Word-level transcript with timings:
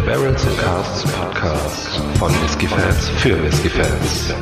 der 0.00 0.12
Barrels 0.12 0.46
and 0.46 0.58
Casts 0.58 1.12
Podcast 1.12 2.00
von 2.18 2.32
Whiskey 2.42 2.66
Fans 2.66 3.08
für 3.18 3.42
Whiskey 3.42 3.68
Fans. 3.68 4.34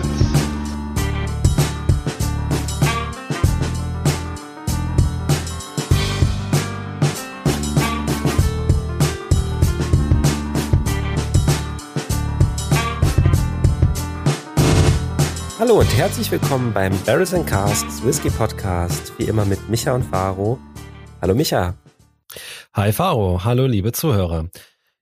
Hallo 15.58 15.80
und 15.80 15.96
herzlich 15.96 16.30
willkommen 16.30 16.72
beim 16.72 16.92
Barrels 17.04 17.34
and 17.34 17.46
Casts 17.46 18.04
Whisky 18.04 18.30
Podcast, 18.30 19.12
wie 19.18 19.24
immer 19.24 19.44
mit 19.44 19.68
Micha 19.68 19.92
und 19.92 20.04
Faro. 20.04 20.58
Hallo 21.20 21.34
Micha. 21.34 21.74
Hi 22.74 22.92
Faro, 22.92 23.44
hallo 23.44 23.66
liebe 23.66 23.92
Zuhörer. 23.92 24.48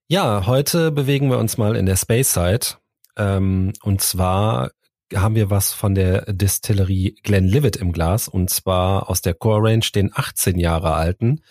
Ja, 0.09 0.47
heute 0.47 0.93
bewegen 0.93 1.31
wir 1.31 1.39
uns 1.39 1.59
mal 1.59 1.75
in 1.75 1.85
der 1.85 1.97
Space 1.97 2.33
Side. 2.33 2.79
Ähm, 3.17 3.73
und 3.83 4.01
zwar 4.01 4.71
haben 5.13 5.35
wir 5.35 5.51
was 5.51 5.73
von 5.73 5.97
der 5.97 6.33
Distillerie 6.33 7.17
Glenlivet 7.25 7.75
im 7.77 7.93
Glas 7.93 8.29
und 8.29 8.49
zwar 8.51 9.11
aus 9.11 9.21
der 9.21 9.35
Core 9.35 9.69
Range, 9.69 9.85
den 9.93 10.13
18 10.15 10.61
Jahre 10.61 10.95
alten. 10.95 11.43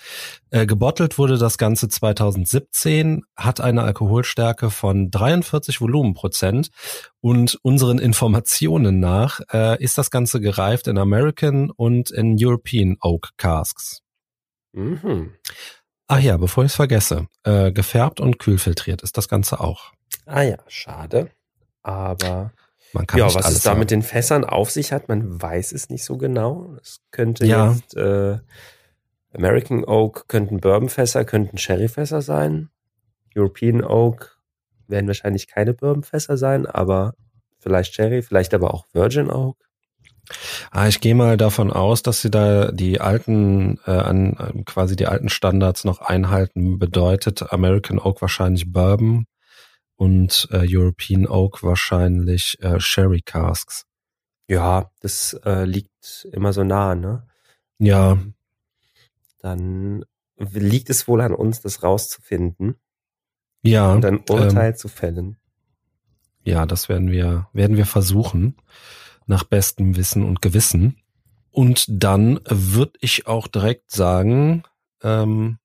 Äh, 0.51 0.65
gebottelt 0.65 1.17
wurde 1.17 1.37
das 1.37 1.57
Ganze 1.57 1.89
2017, 1.89 3.23
hat 3.35 3.59
eine 3.59 3.83
Alkoholstärke 3.83 4.69
von 4.69 5.11
43 5.11 5.81
Volumenprozent 5.81 6.69
und 7.19 7.59
unseren 7.61 7.99
Informationen 7.99 9.01
nach 9.01 9.41
äh, 9.51 9.81
ist 9.83 9.97
das 9.97 10.11
Ganze 10.11 10.39
gereift 10.39 10.87
in 10.87 10.97
American 10.97 11.71
und 11.71 12.09
in 12.09 12.37
European 12.39 12.95
Oak 13.01 13.31
Casks. 13.35 14.01
Mhm. 14.71 15.33
Ach 16.07 16.19
ja, 16.19 16.37
bevor 16.37 16.63
ich 16.63 16.71
es 16.71 16.75
vergesse, 16.75 17.27
äh, 17.43 17.71
gefärbt 17.71 18.19
und 18.19 18.37
kühlfiltriert 18.39 19.01
ist 19.01 19.17
das 19.17 19.27
Ganze 19.27 19.59
auch. 19.59 19.91
Ah 20.25 20.43
ja, 20.43 20.57
schade. 20.67 21.29
Aber 21.81 22.51
man 22.93 23.07
kann 23.07 23.19
ja, 23.19 23.33
was 23.33 23.49
es 23.51 23.63
da 23.63 23.71
haben. 23.71 23.79
mit 23.79 23.91
den 23.91 24.03
Fässern 24.03 24.43
auf 24.45 24.69
sich 24.71 24.91
hat, 24.91 25.07
man 25.09 25.41
weiß 25.41 25.71
es 25.71 25.89
nicht 25.89 26.03
so 26.03 26.17
genau. 26.17 26.75
Es 26.81 26.99
könnte 27.11 27.45
Ja. 27.45 27.71
jetzt 27.71 27.95
äh, 27.95 28.37
American 29.33 29.83
Oak 29.83 30.27
könnten 30.27 30.59
Bourbonfässer, 30.61 31.25
könnten 31.25 31.57
Sherryfässer 31.57 32.21
sein. 32.21 32.69
European 33.35 33.83
Oak 33.83 34.39
werden 34.87 35.07
wahrscheinlich 35.07 35.47
keine 35.47 35.73
Bourbonfässer 35.73 36.37
sein, 36.37 36.65
aber 36.65 37.13
vielleicht 37.59 37.93
Sherry, 37.95 38.21
vielleicht 38.21 38.53
aber 38.53 38.73
auch 38.73 38.85
Virgin 38.93 39.29
Oak. 39.31 39.57
Ah, 40.71 40.87
ich 40.87 41.01
gehe 41.01 41.15
mal 41.15 41.37
davon 41.37 41.71
aus, 41.71 42.03
dass 42.03 42.21
sie 42.21 42.31
da 42.31 42.71
die 42.71 42.99
alten, 43.01 43.79
äh, 43.85 43.91
an, 43.91 44.63
quasi 44.65 44.95
die 44.95 45.07
alten 45.07 45.29
Standards 45.29 45.83
noch 45.83 46.01
einhalten. 46.01 46.79
Bedeutet 46.79 47.53
American 47.53 47.99
Oak 47.99 48.21
wahrscheinlich 48.21 48.71
Bourbon 48.71 49.25
und 49.95 50.47
äh, 50.51 50.65
European 50.67 51.27
Oak 51.27 51.63
wahrscheinlich 51.63 52.57
äh, 52.61 52.79
Sherry 52.79 53.21
Casks. 53.21 53.85
Ja, 54.47 54.91
das 54.99 55.33
äh, 55.45 55.65
liegt 55.65 56.27
immer 56.31 56.53
so 56.53 56.63
nah, 56.63 56.95
ne? 56.95 57.27
Ja, 57.79 58.17
Dann 59.39 60.05
liegt 60.37 60.89
es 60.89 61.07
wohl 61.07 61.21
an 61.21 61.33
uns, 61.33 61.61
das 61.61 61.83
rauszufinden 61.83 62.75
ja, 63.63 63.91
und 63.91 64.05
ein 64.05 64.15
ähm, 64.15 64.23
Urteil 64.29 64.75
zu 64.75 64.87
fällen. 64.87 65.37
ja, 66.43 66.65
das 66.65 66.89
werden 66.89 67.09
wir, 67.09 67.49
werden 67.53 67.77
wir 67.77 67.85
versuchen 67.85 68.55
nach 69.25 69.43
bestem 69.43 69.95
Wissen 69.95 70.23
und 70.23 70.41
Gewissen. 70.41 71.01
Und 71.51 71.85
dann 71.87 72.39
würde 72.45 72.93
ich 73.01 73.27
auch 73.27 73.47
direkt 73.47 73.91
sagen, 73.91 74.63
ähm, 75.01 75.59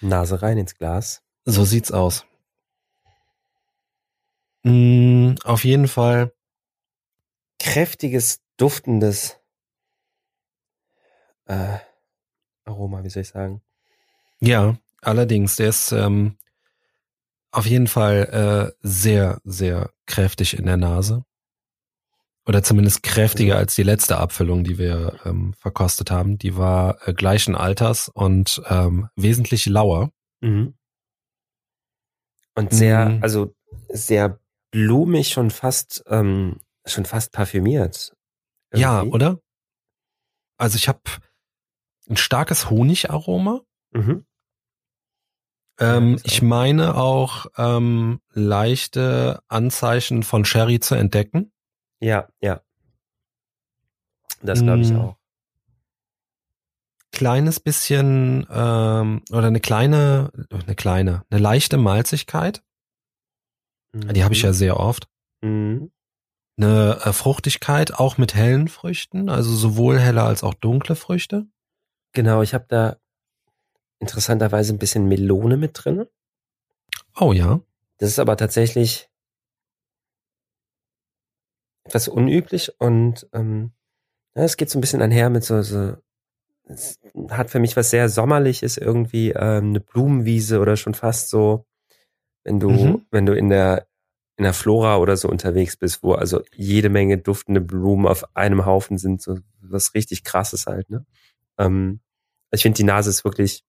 Nase 0.00 0.42
rein 0.42 0.58
ins 0.58 0.76
Glas. 0.76 1.22
So 1.44 1.64
sieht's 1.64 1.92
aus. 1.92 2.26
Mm, 4.62 5.34
auf 5.44 5.64
jeden 5.64 5.88
Fall, 5.88 6.32
Kräftiges, 7.58 8.42
duftendes 8.56 9.38
äh, 11.46 11.78
Aroma, 12.64 13.02
wie 13.04 13.10
soll 13.10 13.22
ich 13.22 13.28
sagen? 13.28 13.62
ja, 14.40 14.76
allerdings, 15.00 15.56
der 15.56 15.68
ist 15.68 15.92
ähm, 15.92 16.36
auf 17.50 17.66
jeden 17.66 17.86
Fall 17.86 18.74
äh, 18.74 18.76
sehr, 18.82 19.40
sehr 19.44 19.90
kräftig 20.06 20.58
in 20.58 20.66
der 20.66 20.76
Nase. 20.76 21.24
Oder 22.46 22.62
zumindest 22.62 23.02
kräftiger 23.02 23.56
als 23.56 23.74
die 23.74 23.82
letzte 23.82 24.18
Abfüllung, 24.18 24.62
die 24.62 24.78
wir 24.78 25.18
ähm, 25.24 25.52
verkostet 25.54 26.12
haben. 26.12 26.38
Die 26.38 26.56
war 26.56 27.08
äh, 27.08 27.12
gleichen 27.12 27.56
Alters 27.56 28.08
und 28.08 28.62
ähm, 28.68 29.08
wesentlich 29.16 29.66
lauer. 29.66 30.10
Und 30.40 30.74
sehr, 32.72 33.08
Mm. 33.08 33.22
also 33.22 33.54
sehr 33.88 34.38
blumig, 34.70 35.30
schon 35.30 35.50
fast, 35.50 36.04
ähm, 36.06 36.60
schon 36.86 37.04
fast 37.04 37.32
parfümiert. 37.32 38.12
Ja, 38.72 39.00
Irgendwie. 39.00 39.14
oder? 39.14 39.40
Also 40.56 40.76
ich 40.76 40.88
habe 40.88 41.00
ein 42.08 42.16
starkes 42.16 42.70
Honigaroma. 42.70 43.60
Mhm. 43.92 44.24
Ähm, 45.78 46.18
ich 46.24 46.42
meine 46.42 46.94
auch 46.94 47.46
ähm, 47.56 48.20
leichte 48.32 49.40
Anzeichen 49.48 50.22
von 50.22 50.44
Sherry 50.44 50.80
zu 50.80 50.94
entdecken. 50.94 51.52
Ja, 52.00 52.28
ja. 52.40 52.60
Das 54.42 54.62
glaube 54.62 54.82
ich 54.82 54.90
Mm. 54.92 54.96
auch. 54.96 55.16
Kleines 57.12 57.60
bisschen 57.60 58.46
ähm, 58.50 59.22
oder 59.30 59.46
eine 59.46 59.60
kleine, 59.60 60.30
eine 60.50 60.74
kleine, 60.74 61.24
eine 61.30 61.40
leichte 61.40 61.78
Malzigkeit. 61.78 62.62
Die 63.94 64.22
habe 64.22 64.34
ich 64.34 64.42
ja 64.42 64.52
sehr 64.52 64.78
oft. 64.78 65.08
Mhm. 65.40 65.90
Eine 66.58 67.00
äh, 67.02 67.12
Fruchtigkeit 67.14 67.94
auch 67.94 68.18
mit 68.18 68.34
hellen 68.34 68.68
Früchten, 68.68 69.30
also 69.30 69.54
sowohl 69.54 69.98
helle 69.98 70.22
als 70.22 70.42
auch 70.42 70.52
dunkle 70.54 70.96
Früchte. 70.96 71.46
Genau, 72.12 72.42
ich 72.42 72.52
habe 72.52 72.66
da 72.68 72.96
interessanterweise 73.98 74.74
ein 74.74 74.78
bisschen 74.78 75.06
Melone 75.08 75.56
mit 75.56 75.72
drin. 75.74 76.06
Oh 77.18 77.32
ja. 77.32 77.60
Das 77.98 78.10
ist 78.10 78.18
aber 78.18 78.36
tatsächlich 78.36 79.08
etwas 81.86 82.08
unüblich 82.08 82.72
und 82.80 83.28
ähm, 83.32 83.72
ja, 84.34 84.42
es 84.44 84.56
geht 84.56 84.70
so 84.70 84.78
ein 84.78 84.80
bisschen 84.80 85.02
einher 85.02 85.30
mit 85.30 85.44
so, 85.44 85.62
so 85.62 85.96
es 86.68 86.98
hat 87.30 87.48
für 87.50 87.60
mich 87.60 87.76
was 87.76 87.90
sehr 87.90 88.08
sommerliches 88.08 88.76
irgendwie 88.76 89.30
ähm, 89.30 89.68
eine 89.68 89.80
Blumenwiese 89.80 90.58
oder 90.60 90.76
schon 90.76 90.94
fast 90.94 91.30
so, 91.30 91.64
wenn 92.44 92.58
du 92.60 92.70
Mhm. 92.70 93.06
wenn 93.10 93.26
du 93.26 93.34
in 93.36 93.48
der 93.48 93.86
in 94.38 94.42
der 94.42 94.52
Flora 94.52 94.98
oder 94.98 95.16
so 95.16 95.28
unterwegs 95.28 95.76
bist, 95.76 96.02
wo 96.02 96.12
also 96.12 96.42
jede 96.54 96.90
Menge 96.90 97.16
duftende 97.18 97.60
Blumen 97.62 98.06
auf 98.06 98.36
einem 98.36 98.66
Haufen 98.66 98.98
sind, 98.98 99.22
so 99.22 99.38
was 99.60 99.94
richtig 99.94 100.24
krasses 100.24 100.66
halt, 100.66 100.90
ne? 100.90 101.06
Ähm, 101.56 102.00
ich 102.50 102.62
finde 102.62 102.76
die 102.76 102.84
Nase 102.84 103.10
ist 103.10 103.24
wirklich 103.24 103.64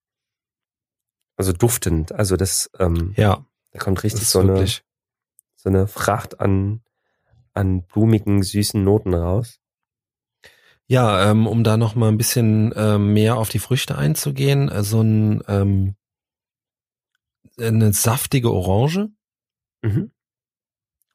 also 1.36 1.52
duftend, 1.52 2.12
also 2.12 2.36
das 2.36 2.70
ähm, 2.78 3.14
Ja, 3.16 3.44
da 3.70 3.78
kommt 3.78 4.02
richtig 4.02 4.28
so 4.28 4.40
eine 4.40 4.66
so 4.66 5.68
eine 5.68 5.86
Fracht 5.86 6.40
an, 6.40 6.82
an 7.58 7.82
blumigen, 7.82 8.42
süßen 8.42 8.82
Noten 8.82 9.14
raus. 9.14 9.58
Ja, 10.86 11.30
ähm, 11.30 11.46
um 11.46 11.64
da 11.64 11.76
noch 11.76 11.94
mal 11.94 12.08
ein 12.08 12.16
bisschen 12.16 12.72
ähm, 12.74 13.12
mehr 13.12 13.36
auf 13.36 13.50
die 13.50 13.58
Früchte 13.58 13.98
einzugehen, 13.98 14.70
äh, 14.70 14.82
so 14.82 15.02
ein 15.02 15.42
ähm, 15.46 15.96
eine 17.58 17.92
saftige 17.92 18.52
Orange, 18.52 19.08
Mhm. 19.82 20.12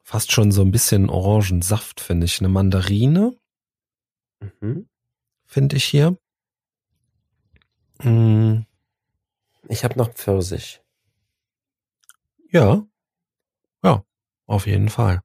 fast 0.02 0.30
schon 0.32 0.52
so 0.52 0.60
ein 0.62 0.70
bisschen 0.70 1.08
Orangensaft, 1.10 2.00
finde 2.00 2.26
ich. 2.26 2.38
Eine 2.40 2.48
Mandarine, 2.50 3.36
Mhm. 4.40 4.88
finde 5.46 5.76
ich 5.76 5.84
hier. 5.84 6.18
Mm, 8.02 8.66
Ich 9.68 9.82
habe 9.84 9.98
noch 9.98 10.10
Pfirsich. 10.12 10.82
ja, 12.50 12.86
ja, 13.82 14.04
auf 14.46 14.66
jeden 14.66 14.88
Fall. 14.90 15.23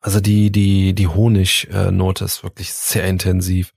Also 0.00 0.20
die 0.20 0.50
die 0.50 0.94
die 0.94 1.08
Honignote 1.08 2.24
ist 2.24 2.42
wirklich 2.42 2.72
sehr 2.72 3.06
intensiv. 3.06 3.74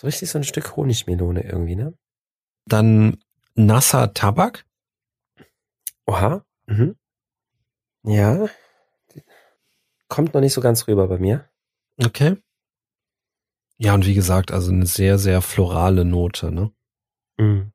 So 0.00 0.06
richtig 0.06 0.30
so 0.30 0.38
ein 0.38 0.44
Stück 0.44 0.76
Honigmelone 0.76 1.44
irgendwie, 1.44 1.76
ne? 1.76 1.92
Dann 2.64 3.18
nasser 3.54 4.14
Tabak. 4.14 4.64
Oha. 6.06 6.42
Mhm. 6.64 6.96
Ja. 8.04 8.46
Kommt 10.08 10.32
noch 10.32 10.40
nicht 10.40 10.54
so 10.54 10.62
ganz 10.62 10.88
rüber 10.88 11.06
bei 11.06 11.18
mir. 11.18 11.50
Okay. 12.02 12.38
Ja, 13.76 13.92
und 13.92 14.06
wie 14.06 14.14
gesagt, 14.14 14.52
also 14.52 14.72
eine 14.72 14.86
sehr, 14.86 15.18
sehr 15.18 15.42
florale 15.42 16.06
Note, 16.06 16.50
ne? 16.50 16.72
Mhm. 17.36 17.70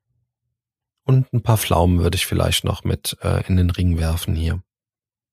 Und 1.03 1.31
ein 1.31 1.43
paar 1.43 1.59
Pflaumen 1.59 1.99
würde 1.99 2.15
ich 2.15 2.25
vielleicht 2.25 2.63
noch 2.63 2.83
mit 2.83 3.19
äh, 3.21 3.45
in 3.47 3.55
den 3.55 3.69
Ring 3.69 3.99
werfen 3.99 4.33
hier. 4.33 4.63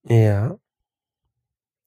Ja. 0.05 0.59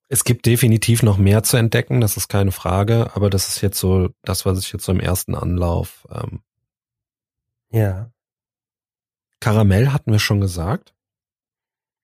Es 0.08 0.24
gibt 0.24 0.46
definitiv 0.46 1.02
noch 1.02 1.18
mehr 1.18 1.42
zu 1.44 1.58
entdecken, 1.58 2.00
das 2.00 2.16
ist 2.18 2.28
keine 2.28 2.52
Frage, 2.52 3.16
aber 3.16 3.30
das 3.30 3.48
ist 3.48 3.62
jetzt 3.62 3.80
so 3.80 4.10
das, 4.22 4.46
was 4.46 4.60
ich 4.60 4.72
jetzt 4.72 4.86
so 4.86 4.92
im 4.92 5.00
ersten 5.00 5.34
Anlauf 5.36 6.08
ähm, 6.12 6.42
Ja. 7.72 8.12
Karamell 9.40 9.90
hatten 9.90 10.12
wir 10.12 10.20
schon 10.20 10.42
gesagt. 10.42 10.94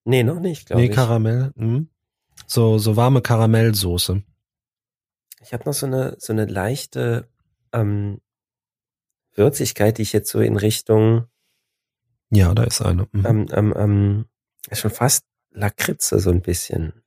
Nee, 0.04 0.24
noch 0.24 0.40
nicht, 0.40 0.66
glaube 0.68 0.82
Nee, 0.82 0.90
ich. 0.90 0.96
Karamell. 0.96 1.52
Mhm. 1.56 1.90
So, 2.48 2.78
so 2.80 2.96
warme 2.96 3.22
Karamellsoße. 3.22 4.24
Ich 5.44 5.54
habe 5.54 5.64
noch 5.66 5.74
so 5.74 5.86
eine, 5.86 6.16
so 6.20 6.34
eine 6.34 6.46
leichte 6.46 7.28
ähm, 7.72 8.20
Würzigkeit, 9.34 9.98
die 9.98 10.02
ich 10.04 10.14
jetzt 10.14 10.30
so 10.32 10.40
in 10.40 10.58
Richtung 10.58 11.28
Ja, 12.32 12.54
da 12.54 12.64
ist 12.64 12.82
eine. 12.82 13.08
Mhm. 13.12 13.26
ähm, 13.26 13.46
ähm, 13.52 13.74
ähm, 13.78 14.26
schon 14.72 14.92
fast 14.92 15.26
Lakritze 15.52 16.20
so 16.20 16.32
ein 16.32 16.42
bisschen. 16.42 17.01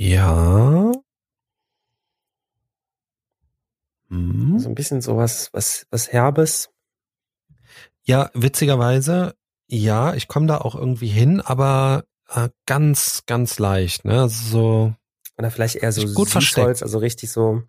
Ja. 0.00 0.92
Mhm. 4.08 4.58
So 4.58 4.68
ein 4.70 4.74
bisschen 4.74 5.02
sowas, 5.02 5.50
was, 5.52 5.86
was 5.90 6.10
Herbes. 6.10 6.70
Ja, 8.04 8.30
witzigerweise, 8.32 9.34
ja, 9.68 10.14
ich 10.14 10.26
komme 10.26 10.46
da 10.46 10.58
auch 10.58 10.74
irgendwie 10.74 11.08
hin, 11.08 11.42
aber 11.42 12.04
äh, 12.28 12.48
ganz, 12.64 13.24
ganz 13.26 13.58
leicht, 13.58 14.06
ne? 14.06 14.22
Also 14.22 14.50
So, 14.50 14.94
Oder 15.36 15.50
vielleicht 15.50 15.76
eher 15.76 15.92
so 15.92 16.06
Gut 16.14 16.30
versteckt. 16.30 16.82
also 16.82 16.98
richtig 16.98 17.30
so. 17.30 17.62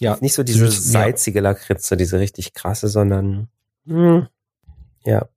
ja, 0.00 0.16
Nicht 0.22 0.32
so 0.32 0.42
diese 0.42 0.70
süß, 0.70 0.90
salzige 0.90 1.40
Lakritze, 1.40 1.98
diese 1.98 2.18
richtig 2.18 2.54
krasse, 2.54 2.88
sondern 2.88 3.50
hm, 3.84 4.26
ja. 5.04 5.28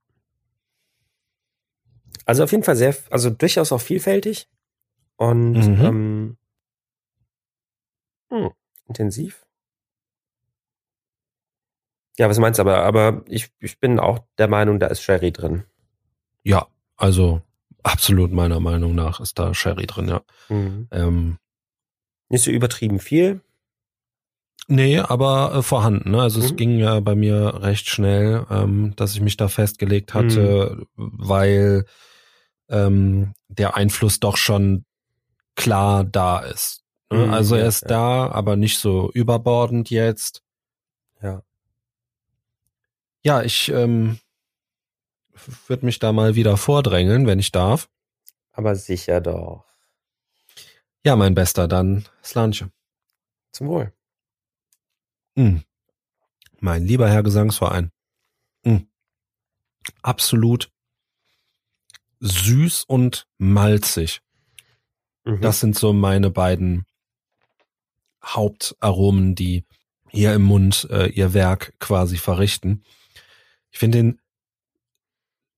Also 2.25 2.44
auf 2.45 2.51
jeden 2.51 2.63
Fall 2.63 2.77
sehr, 2.77 2.95
also 3.10 3.30
durchaus 3.30 3.74
auch 3.74 3.81
vielfältig 3.81 4.48
und 5.19 5.54
Mhm. 5.54 5.86
ähm, 5.86 6.38
hm, 8.31 8.51
intensiv. 8.88 9.45
Ja, 12.18 12.30
was 12.30 12.39
meinst 12.39 12.57
du 12.60 12.62
aber? 12.62 12.83
Aber 12.83 13.24
ich, 13.27 13.50
ich 13.60 13.80
bin 13.80 14.00
auch 14.00 14.19
der 14.38 14.48
Meinung, 14.48 14.80
da 14.80 14.88
ist 14.88 15.01
Sherry 15.01 15.31
drin. 15.31 15.63
ja, 16.44 16.68
also 16.98 17.42
absolut 17.83 18.31
meiner 18.31 18.60
Meinung 18.60 18.95
nach 18.95 19.19
ist 19.19 19.39
da 19.39 19.54
Sherry 19.54 19.88
drin, 19.88 20.07
ja. 20.10 20.21
Mhm. 20.50 20.88
Ähm, 20.92 21.38
Nicht 22.30 22.44
so 22.44 22.51
übertrieben 22.51 23.00
viel. 23.00 23.42
nee, 24.68 25.00
aber 25.00 25.54
äh, 25.56 25.62
vorhanden, 25.63 26.12
ne? 26.12 26.21
Also 26.21 26.39
es 26.42 26.51
Mhm. 26.51 26.56
ging 26.57 26.77
ja 26.80 27.00
bei 27.00 27.16
mir 27.16 27.62
recht 27.62 27.89
schnell, 27.89 28.45
ähm, 28.50 28.94
dass 28.95 29.13
ich 29.16 29.21
mich 29.21 29.38
da 29.38 29.48
festgelegt 29.48 30.13
hatte, 30.13 30.86
weil 30.95 31.86
ähm, 32.69 33.33
der 33.48 33.75
Einfluss 33.77 34.19
doch 34.19 34.38
schon 34.38 34.86
klar 35.59 36.06
da 36.06 36.39
ist. 36.39 36.85
Ne? 37.11 37.25
Mhm, 37.25 37.33
also 37.33 37.56
er 37.56 37.67
ist 37.67 37.81
ja. 37.83 37.88
da, 37.89 38.31
aber 38.31 38.56
nicht 38.56 38.79
so 38.79 39.11
überbordend 39.11 39.89
jetzt. 39.89 40.41
Ja. 41.21 41.44
Ja, 43.21 43.44
ich 43.44 43.67
ähm, 43.69 44.19
würde 45.67 45.85
mich 45.85 46.00
da 46.00 46.13
mal 46.13 46.35
wieder 46.35 46.56
vordrängeln, 46.56 47.27
wenn 47.27 47.39
ich 47.39 47.51
darf. 47.51 47.89
Aber 48.53 48.75
sicher 48.75 49.19
doch. 49.19 49.65
Ja, 51.06 51.17
mein 51.17 51.35
Bester, 51.35 51.67
dann 51.67 52.06
Slanche. 52.23 52.71
Zum 53.51 53.67
Wohl. 53.67 53.94
Mm. 55.35 55.57
Mein 56.59 56.85
lieber 56.85 57.09
Herr 57.09 57.23
Gesangsverein. 57.23 57.91
Mm. 58.63 58.77
Absolut 60.01 60.71
süß 62.21 62.85
und 62.85 63.27
malzig. 63.38 64.21
Mhm. 65.29 65.41
Das 65.41 65.59
sind 65.59 65.77
so 65.77 65.93
meine 65.93 66.29
beiden 66.29 66.85
Hauptaromen, 68.23 69.35
die 69.35 69.65
hier 70.09 70.33
im 70.33 70.41
Mund 70.43 70.87
äh, 70.89 71.07
ihr 71.07 71.33
Werk 71.33 71.73
quasi 71.79 72.17
verrichten. 72.17 72.83
Ich 73.71 73.79
finde 73.79 73.97
den 73.99 74.21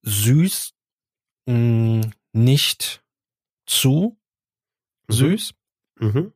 süß, 0.02 0.72
mh, 1.46 2.10
nicht 2.32 3.02
zu 3.66 4.18
Mhm. 5.08 5.12
süß 5.14 5.54
Mhm. 6.00 6.32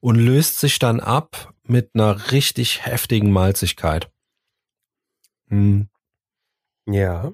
und 0.00 0.16
löst 0.16 0.58
sich 0.60 0.78
dann 0.78 1.00
ab 1.00 1.54
mit 1.64 1.90
einer 1.94 2.30
richtig 2.32 2.84
heftigen 2.84 3.30
Malzigkeit, 3.32 4.10
mh, 5.46 5.86
Ja. 6.86 7.32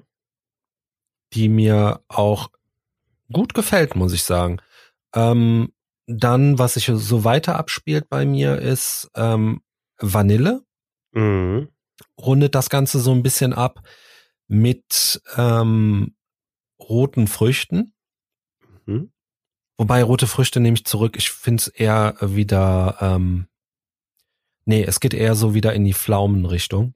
die 1.33 1.49
mir 1.49 2.03
auch 2.07 2.49
gut 3.31 3.53
gefällt, 3.53 3.95
muss 3.95 4.13
ich 4.13 4.23
sagen. 4.23 4.61
Ähm, 5.13 5.73
dann, 6.07 6.57
was 6.57 6.73
sich 6.73 6.85
so 6.93 7.23
weiter 7.23 7.57
abspielt 7.57 8.09
bei 8.09 8.25
mir, 8.25 8.57
ist 8.57 9.09
ähm, 9.15 9.61
Vanille. 9.99 10.63
Mhm. 11.11 11.69
rundet 12.19 12.53
das 12.53 12.69
Ganze 12.69 12.99
so 12.99 13.11
ein 13.11 13.23
bisschen 13.23 13.51
ab 13.53 13.81
mit 14.47 15.21
ähm, 15.37 16.15
roten 16.79 17.27
Früchten. 17.27 17.93
Mhm. 18.85 19.11
Wobei 19.77 20.03
rote 20.03 20.27
Früchte 20.27 20.59
nehme 20.59 20.75
ich 20.75 20.85
zurück. 20.85 21.15
Ich 21.17 21.31
finde 21.31 21.61
es 21.61 21.67
eher 21.67 22.15
wieder, 22.21 22.97
ähm, 23.01 23.47
nee, 24.65 24.83
es 24.83 24.99
geht 24.99 25.13
eher 25.15 25.33
so 25.35 25.53
wieder 25.55 25.73
in 25.73 25.83
die 25.83 25.93
Pflaumenrichtung. 25.93 26.93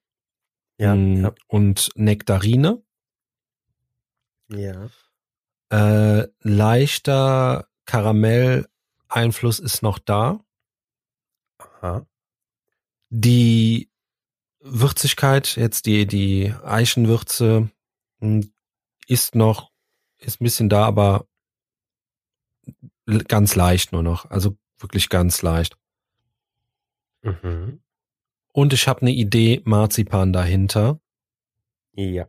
Ja, 0.78 0.96
Mm, 0.96 1.24
ja. 1.24 1.34
Und 1.48 1.92
Nektarine. 1.96 2.84
Ja. 4.50 4.90
Äh, 5.72 6.28
leichter 6.42 7.68
Karamell-Einfluss 7.86 9.60
ist 9.60 9.82
noch 9.82 10.00
da. 10.00 10.40
Aha. 11.58 12.06
Die 13.10 13.90
Würzigkeit, 14.60 15.56
jetzt 15.56 15.86
die, 15.86 16.08
die 16.08 16.54
Eichenwürze, 16.64 17.70
mh, 18.20 18.46
ist 19.08 19.36
noch, 19.36 19.72
ist 20.20 20.40
ein 20.40 20.46
bisschen 20.46 20.70
da, 20.70 20.86
aber 20.86 21.28
ganz 23.28 23.56
leicht 23.56 23.92
nur 23.92 24.04
noch. 24.04 24.30
Also 24.30 24.58
wirklich 24.78 25.10
ganz 25.10 25.42
leicht. 25.42 25.78
Mhm. 27.22 27.82
Und 28.54 28.74
ich 28.74 28.88
habe 28.88 29.02
eine 29.02 29.12
Idee 29.12 29.62
Marzipan 29.66 30.32
dahinter. 30.32 31.00
Ja. 31.94 32.28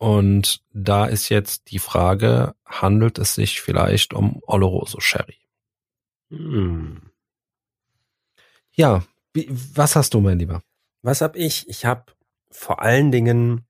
Und 0.00 0.62
da 0.72 1.04
ist 1.04 1.28
jetzt 1.28 1.70
die 1.70 1.78
Frage, 1.78 2.54
handelt 2.64 3.18
es 3.18 3.34
sich 3.34 3.60
vielleicht 3.60 4.14
um 4.14 4.40
Oloroso 4.46 4.98
Sherry? 4.98 5.36
Hm. 6.30 7.10
Ja, 8.72 9.04
wie, 9.34 9.46
was 9.50 9.96
hast 9.96 10.14
du, 10.14 10.20
mein 10.20 10.38
Lieber? 10.38 10.62
Was 11.02 11.20
hab 11.20 11.36
ich? 11.36 11.68
Ich 11.68 11.84
hab 11.84 12.16
vor 12.50 12.80
allen 12.80 13.12
Dingen 13.12 13.66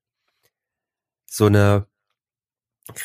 so 1.26 1.46
eine 1.46 1.88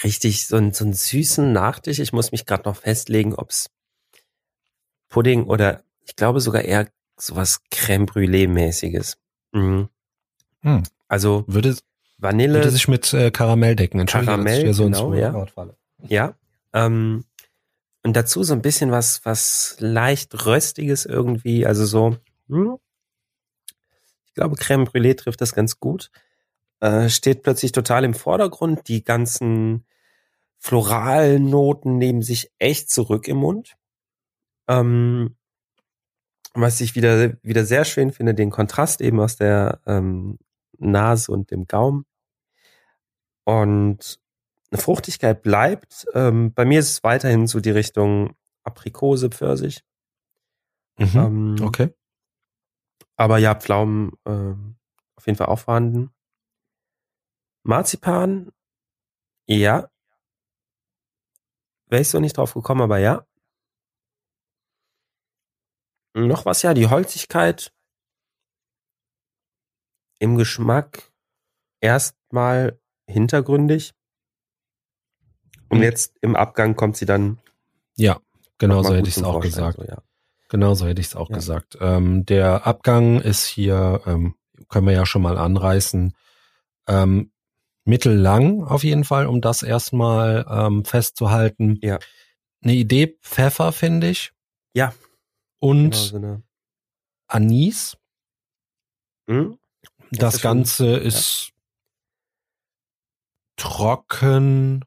richtig 0.03 0.46
so 0.46 0.58
einen, 0.58 0.72
so 0.72 0.84
einen 0.84 0.94
süßen 0.94 1.51
Nachtisch. 1.51 1.98
Ich 1.98 2.13
muss 2.13 2.32
mich 2.32 2.46
gerade 2.46 2.70
noch 2.70 2.77
festlegen, 2.77 3.34
ob's 3.34 3.72
Pudding 5.10 5.46
oder 5.46 5.84
ich 6.01 6.15
glaube 6.15 6.41
sogar 6.41 6.62
eher 6.62 6.91
sowas 7.17 7.63
Crème 7.72 8.05
Brûlée 8.05 8.48
mäßiges. 8.48 9.17
Mhm. 9.51 9.89
Hm. 10.62 10.84
Also 11.08 11.44
Würde, 11.48 11.75
Vanille, 12.25 12.55
würde 12.55 12.72
sich 12.72 12.88
mit 12.88 13.13
äh, 13.13 13.32
Karamell 13.32 13.75
decken. 13.75 14.00
Entschuldige, 14.00 14.32
dass 14.32 14.36
Karamell, 14.36 14.58
ich 14.58 14.63
hier 14.63 14.74
so 14.74 14.86
ins 14.86 14.98
genau, 14.98 15.13
ja. 15.13 15.34
Wort 15.34 15.51
falle. 15.51 15.75
ja. 16.08 16.36
Ähm, 16.74 17.24
und 18.03 18.15
dazu 18.15 18.44
so 18.44 18.53
ein 18.53 18.62
bisschen 18.62 18.91
was, 18.91 19.25
was 19.25 19.77
leicht 19.79 20.46
röstiges 20.46 21.05
irgendwie, 21.05 21.65
also 21.65 21.86
so. 21.86 22.17
Hm. 22.50 22.77
Ich 24.25 24.34
glaube, 24.36 24.58
Crème 24.58 24.86
Brûlée 24.86 25.15
trifft 25.15 25.41
das 25.41 25.55
ganz 25.55 25.79
gut. 25.79 26.12
Äh, 26.82 27.10
steht 27.10 27.41
plötzlich 27.41 27.72
total 27.72 28.03
im 28.03 28.13
Vordergrund. 28.13 28.88
Die 28.89 29.03
ganzen 29.03 29.86
floralen 30.60 31.50
Noten 31.50 31.98
nehmen 31.98 32.22
sich 32.22 32.51
echt 32.60 32.91
zurück 32.91 33.27
im 33.27 33.38
Mund. 33.38 33.75
Ähm, 34.67 35.36
was 36.53 36.82
ich 36.82 36.96
wieder, 36.96 37.34
wieder 37.44 37.65
sehr 37.65 37.86
schön 37.86 38.12
finde, 38.12 38.34
den 38.34 38.50
Kontrast 38.50 39.01
eben 39.01 39.20
aus 39.20 39.36
der 39.36 39.79
ähm, 39.86 40.38
Nase 40.77 41.32
und 41.32 41.51
dem 41.51 41.65
Gaumen. 41.67 42.05
Und 43.46 44.20
eine 44.72 44.82
Fruchtigkeit 44.82 45.42
bleibt. 45.42 46.06
Ähm, 46.14 46.54
bei 46.54 46.66
mir 46.66 46.80
ist 46.80 46.92
es 46.92 47.04
weiterhin 47.04 47.48
so 47.48 47.60
die 47.60 47.72
Richtung 47.72 48.36
Aprikose, 48.64 49.30
Pfirsich. 49.30 49.84
Mhm. 50.98 51.16
Ähm, 51.16 51.56
Okay. 51.62 51.94
Aber 53.18 53.38
ja, 53.38 53.56
Pflaumen 53.56 54.12
ähm, 54.25 54.75
auf 55.16 55.25
jeden 55.25 55.38
Fall 55.38 55.48
auch 55.48 55.60
vorhanden. 55.60 56.12
Marzipan, 57.64 58.52
ja. 59.48 59.90
Wäre 61.88 62.02
ich 62.02 62.10
so 62.10 62.20
nicht 62.20 62.38
drauf 62.38 62.54
gekommen, 62.54 62.82
aber 62.82 62.98
ja. 62.98 63.25
Noch 66.14 66.46
was, 66.46 66.62
ja, 66.62 66.74
die 66.74 66.88
Holzigkeit 66.88 67.74
im 70.20 70.38
Geschmack 70.38 71.12
erstmal 71.82 72.80
hintergründig. 73.08 73.94
Und 75.70 75.78
Mhm. 75.80 75.84
jetzt 75.84 76.16
im 76.22 76.36
Abgang 76.36 76.76
kommt 76.76 76.98
sie 76.98 77.06
dann. 77.06 77.40
Ja, 77.96 78.20
genau 78.58 78.84
so 78.84 78.94
hätte 78.96 79.10
ich 79.10 79.18
es 79.18 79.24
auch 79.24 79.40
gesagt. 79.42 79.78
So, 79.78 79.86
ja. 79.86 80.02
Genau 80.50 80.74
so 80.76 80.86
hätte 80.86 81.02
ich 81.02 81.08
es 81.08 81.16
auch 81.16 81.30
Ja. 81.30 81.36
gesagt. 81.36 81.78
Ähm, 81.82 82.26
der 82.26 82.68
Abgang 82.68 83.20
ist 83.20 83.46
hier 83.46 84.02
ähm, 84.06 84.36
können 84.70 84.86
wir 84.88 84.94
ja 84.94 85.06
schon 85.06 85.22
mal 85.24 85.38
anreißen. 85.38 86.14
Ähm, 86.88 87.32
mittellang 87.84 88.64
auf 88.64 88.84
jeden 88.84 89.04
Fall, 89.04 89.28
um 89.28 89.42
das 89.42 89.64
erstmal 89.64 90.46
ähm, 90.50 90.86
festzuhalten. 90.86 91.80
Ja. 91.82 92.00
Eine 92.64 92.74
Idee 92.74 93.18
Pfeffer, 93.22 93.72
finde 93.72 94.10
ich. 94.10 94.32
Ja. 94.76 94.94
Und 95.60 95.92
Genau, 95.92 96.04
so 96.04 96.16
eine, 96.18 96.44
Anis. 97.28 97.98
hm? 99.28 99.58
Das 100.12 100.36
schon- 100.36 100.42
Ganze 100.42 100.96
ist 100.98 101.52
trocken, 103.58 104.84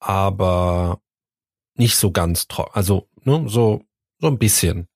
aber 0.00 1.00
nicht 1.76 1.96
so 1.96 2.10
ganz 2.10 2.46
trocken. 2.48 2.72
Also, 2.74 3.08
ne, 3.22 3.44
so, 3.48 3.84
so 4.20 4.26
ein 4.28 4.38
bisschen 4.38 4.88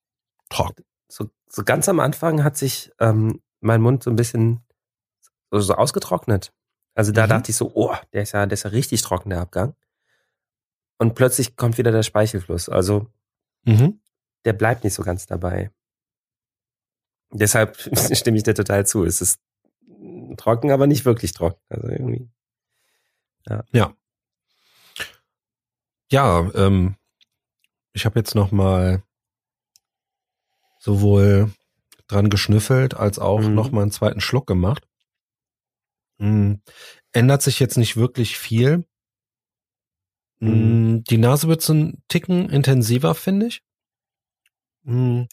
trocken. 0.49 0.83
so, 1.07 1.29
so 1.47 1.63
ganz 1.63 1.89
am 1.89 1.99
Anfang 1.99 2.43
hat 2.43 2.57
sich 2.57 2.91
ähm, 2.99 3.41
mein 3.59 3.81
Mund 3.81 4.03
so 4.03 4.09
ein 4.09 4.15
bisschen 4.15 4.63
so, 5.51 5.59
so 5.59 5.73
ausgetrocknet. 5.75 6.53
Also 6.95 7.11
da 7.11 7.25
Mhm. 7.25 7.29
dachte 7.29 7.51
ich 7.51 7.57
so, 7.57 7.71
oh, 7.73 7.95
der 8.13 8.23
ist 8.23 8.31
ja, 8.33 8.45
der 8.45 8.53
ist 8.53 8.63
ja 8.63 8.69
richtig 8.71 9.01
trocken, 9.01 9.29
der 9.29 9.41
Abgang. 9.41 9.75
Und 10.97 11.15
plötzlich 11.15 11.55
kommt 11.55 11.77
wieder 11.77 11.91
der 11.91 12.03
Speichelfluss. 12.03 12.69
Also 12.69 13.07
Mhm. 13.65 14.01
der 14.45 14.53
bleibt 14.53 14.83
nicht 14.83 14.93
so 14.93 15.03
ganz 15.03 15.25
dabei. 15.25 15.71
Deshalb 17.31 17.77
stimme 18.15 18.37
ich 18.37 18.43
dir 18.43 18.55
total 18.55 18.85
zu. 18.85 19.03
Es 19.05 19.21
ist 19.21 19.39
trocken, 20.37 20.71
aber 20.71 20.87
nicht 20.87 21.05
wirklich 21.05 21.33
trocken. 21.33 21.59
Also 21.69 21.87
irgendwie. 21.87 22.29
Ja, 26.11 26.49
ähm, 26.55 26.95
ich 27.93 28.05
habe 28.05 28.19
jetzt 28.19 28.35
noch 28.35 28.51
mal 28.51 29.03
sowohl 30.79 31.51
dran 32.07 32.29
geschnüffelt 32.29 32.95
als 32.95 33.19
auch 33.19 33.41
Mhm. 33.41 33.53
noch 33.55 33.71
mal 33.71 33.81
einen 33.83 33.91
zweiten 33.91 34.21
Schluck 34.21 34.47
gemacht. 34.47 34.87
Mm, 36.17 36.55
ändert 37.11 37.41
sich 37.41 37.59
jetzt 37.59 37.77
nicht 37.77 37.95
wirklich 37.95 38.37
viel. 38.37 38.85
Mm, 40.39 40.99
Die 41.09 41.17
Nase 41.17 41.47
wird 41.47 41.61
so 41.61 41.73
ein 41.73 42.03
Ticken 42.07 42.49
intensiver, 42.49 43.13
finde 43.15 43.47
ich. 43.47 43.63
Mm. 44.83 45.23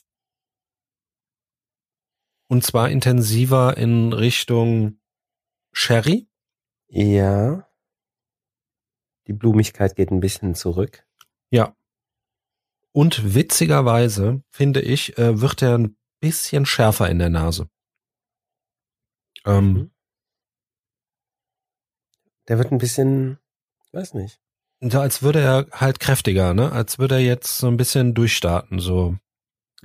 Und 2.49 2.65
zwar 2.65 2.91
intensiver 2.91 3.77
in 3.77 4.13
Richtung 4.13 5.01
Sherry. 5.73 6.29
Ja. 6.89 7.69
Die 9.27 9.33
Blumigkeit 9.33 9.97
geht 9.97 10.11
ein 10.11 10.21
bisschen 10.21 10.55
zurück. 10.55 11.07
Ja. 11.51 11.77
Und 12.93 13.35
witzigerweise, 13.35 14.43
finde 14.51 14.81
ich, 14.81 15.19
äh, 15.19 15.41
wird 15.41 15.61
er 15.63 15.77
ein 15.77 15.97
bisschen 16.21 16.65
schärfer 16.67 17.11
in 17.11 17.19
der 17.19 17.29
Nase. 17.31 17.69
Ähm, 19.45 19.73
Mhm. 19.73 19.91
Der 22.49 22.59
wird 22.59 22.71
ein 22.71 22.79
bisschen, 22.79 23.39
weiß 23.93 24.15
nicht. 24.15 24.41
so 24.81 25.01
als 25.01 25.23
würde 25.23 25.41
er 25.41 25.67
halt 25.73 25.99
kräftiger, 25.99 26.55
ne? 26.55 26.71
Als 26.71 26.99
würde 26.99 27.17
er 27.17 27.21
jetzt 27.21 27.59
so 27.59 27.67
ein 27.67 27.77
bisschen 27.77 28.15
durchstarten, 28.15 28.79
so. 28.79 29.17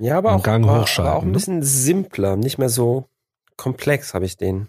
Ja, 0.02 0.18
aber 0.18 0.34
auch, 0.34 0.42
Gang 0.42 0.64
hochschalten, 0.64 1.06
aber 1.06 1.16
auch 1.16 1.22
ein 1.22 1.28
ne? 1.28 1.32
bisschen 1.32 1.62
simpler, 1.62 2.34
nicht 2.34 2.58
mehr 2.58 2.68
so 2.68 3.08
komplex 3.56 4.14
habe 4.14 4.24
ich 4.24 4.36
den. 4.36 4.68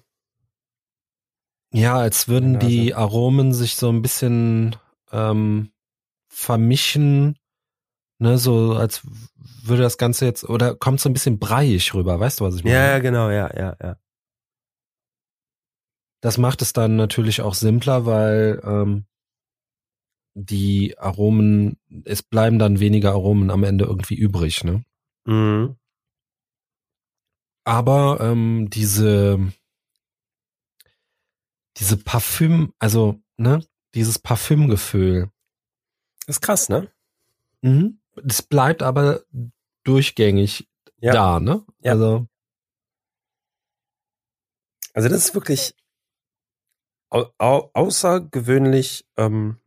Ja, 1.73 1.97
als 1.97 2.27
würden 2.27 2.59
die 2.59 2.93
Aromen 2.93 3.51
sich 3.51 3.75
so 3.75 3.89
ein 3.89 4.03
bisschen 4.03 4.75
ähm, 5.11 5.71
vermischen, 6.27 7.39
ne? 8.19 8.37
So 8.37 8.73
als 8.73 9.01
würde 9.63 9.81
das 9.81 9.97
Ganze 9.97 10.25
jetzt, 10.25 10.43
oder 10.47 10.75
kommt 10.75 11.01
so 11.01 11.09
ein 11.09 11.13
bisschen 11.13 11.39
breiig 11.39 11.95
rüber, 11.95 12.19
weißt 12.19 12.39
du, 12.39 12.45
was 12.45 12.57
ich 12.57 12.63
meine? 12.63 12.75
Ja, 12.75 12.87
ja, 12.89 12.99
genau, 12.99 13.31
ja, 13.31 13.49
ja, 13.57 13.75
ja. 13.81 13.97
Das 16.21 16.37
macht 16.37 16.61
es 16.61 16.73
dann 16.73 16.95
natürlich 16.95 17.41
auch 17.41 17.55
simpler, 17.55 18.05
weil 18.05 18.61
ähm, 18.63 19.05
die 20.35 20.95
Aromen, 20.99 21.79
es 22.05 22.21
bleiben 22.21 22.59
dann 22.59 22.79
weniger 22.79 23.13
Aromen 23.13 23.49
am 23.49 23.63
Ende 23.63 23.85
irgendwie 23.85 24.15
übrig, 24.15 24.63
ne? 24.63 24.85
Mhm. 25.25 25.75
Aber 27.65 28.19
ähm, 28.21 28.69
diese 28.69 29.53
diese 31.77 31.97
Parfüm, 31.97 32.73
also 32.79 33.19
ne, 33.37 33.65
dieses 33.95 34.19
Parfümgefühl, 34.19 35.31
Ist 36.27 36.41
krass, 36.41 36.69
ne? 36.69 36.91
mhm. 37.61 37.99
das 38.23 38.41
bleibt 38.43 38.83
aber 38.83 39.21
durchgängig 39.83 40.67
Ja. 40.97 41.13
da, 41.13 41.39
ne? 41.39 41.65
Ja. 41.79 41.93
Also 41.93 42.27
Also 44.93 45.09
das 45.09 45.25
ist 45.25 45.35
wirklich 45.35 45.73
au 47.11 47.25
au 47.37 47.69
außergewöhnlich 47.73 49.05
ähm, 49.17 49.57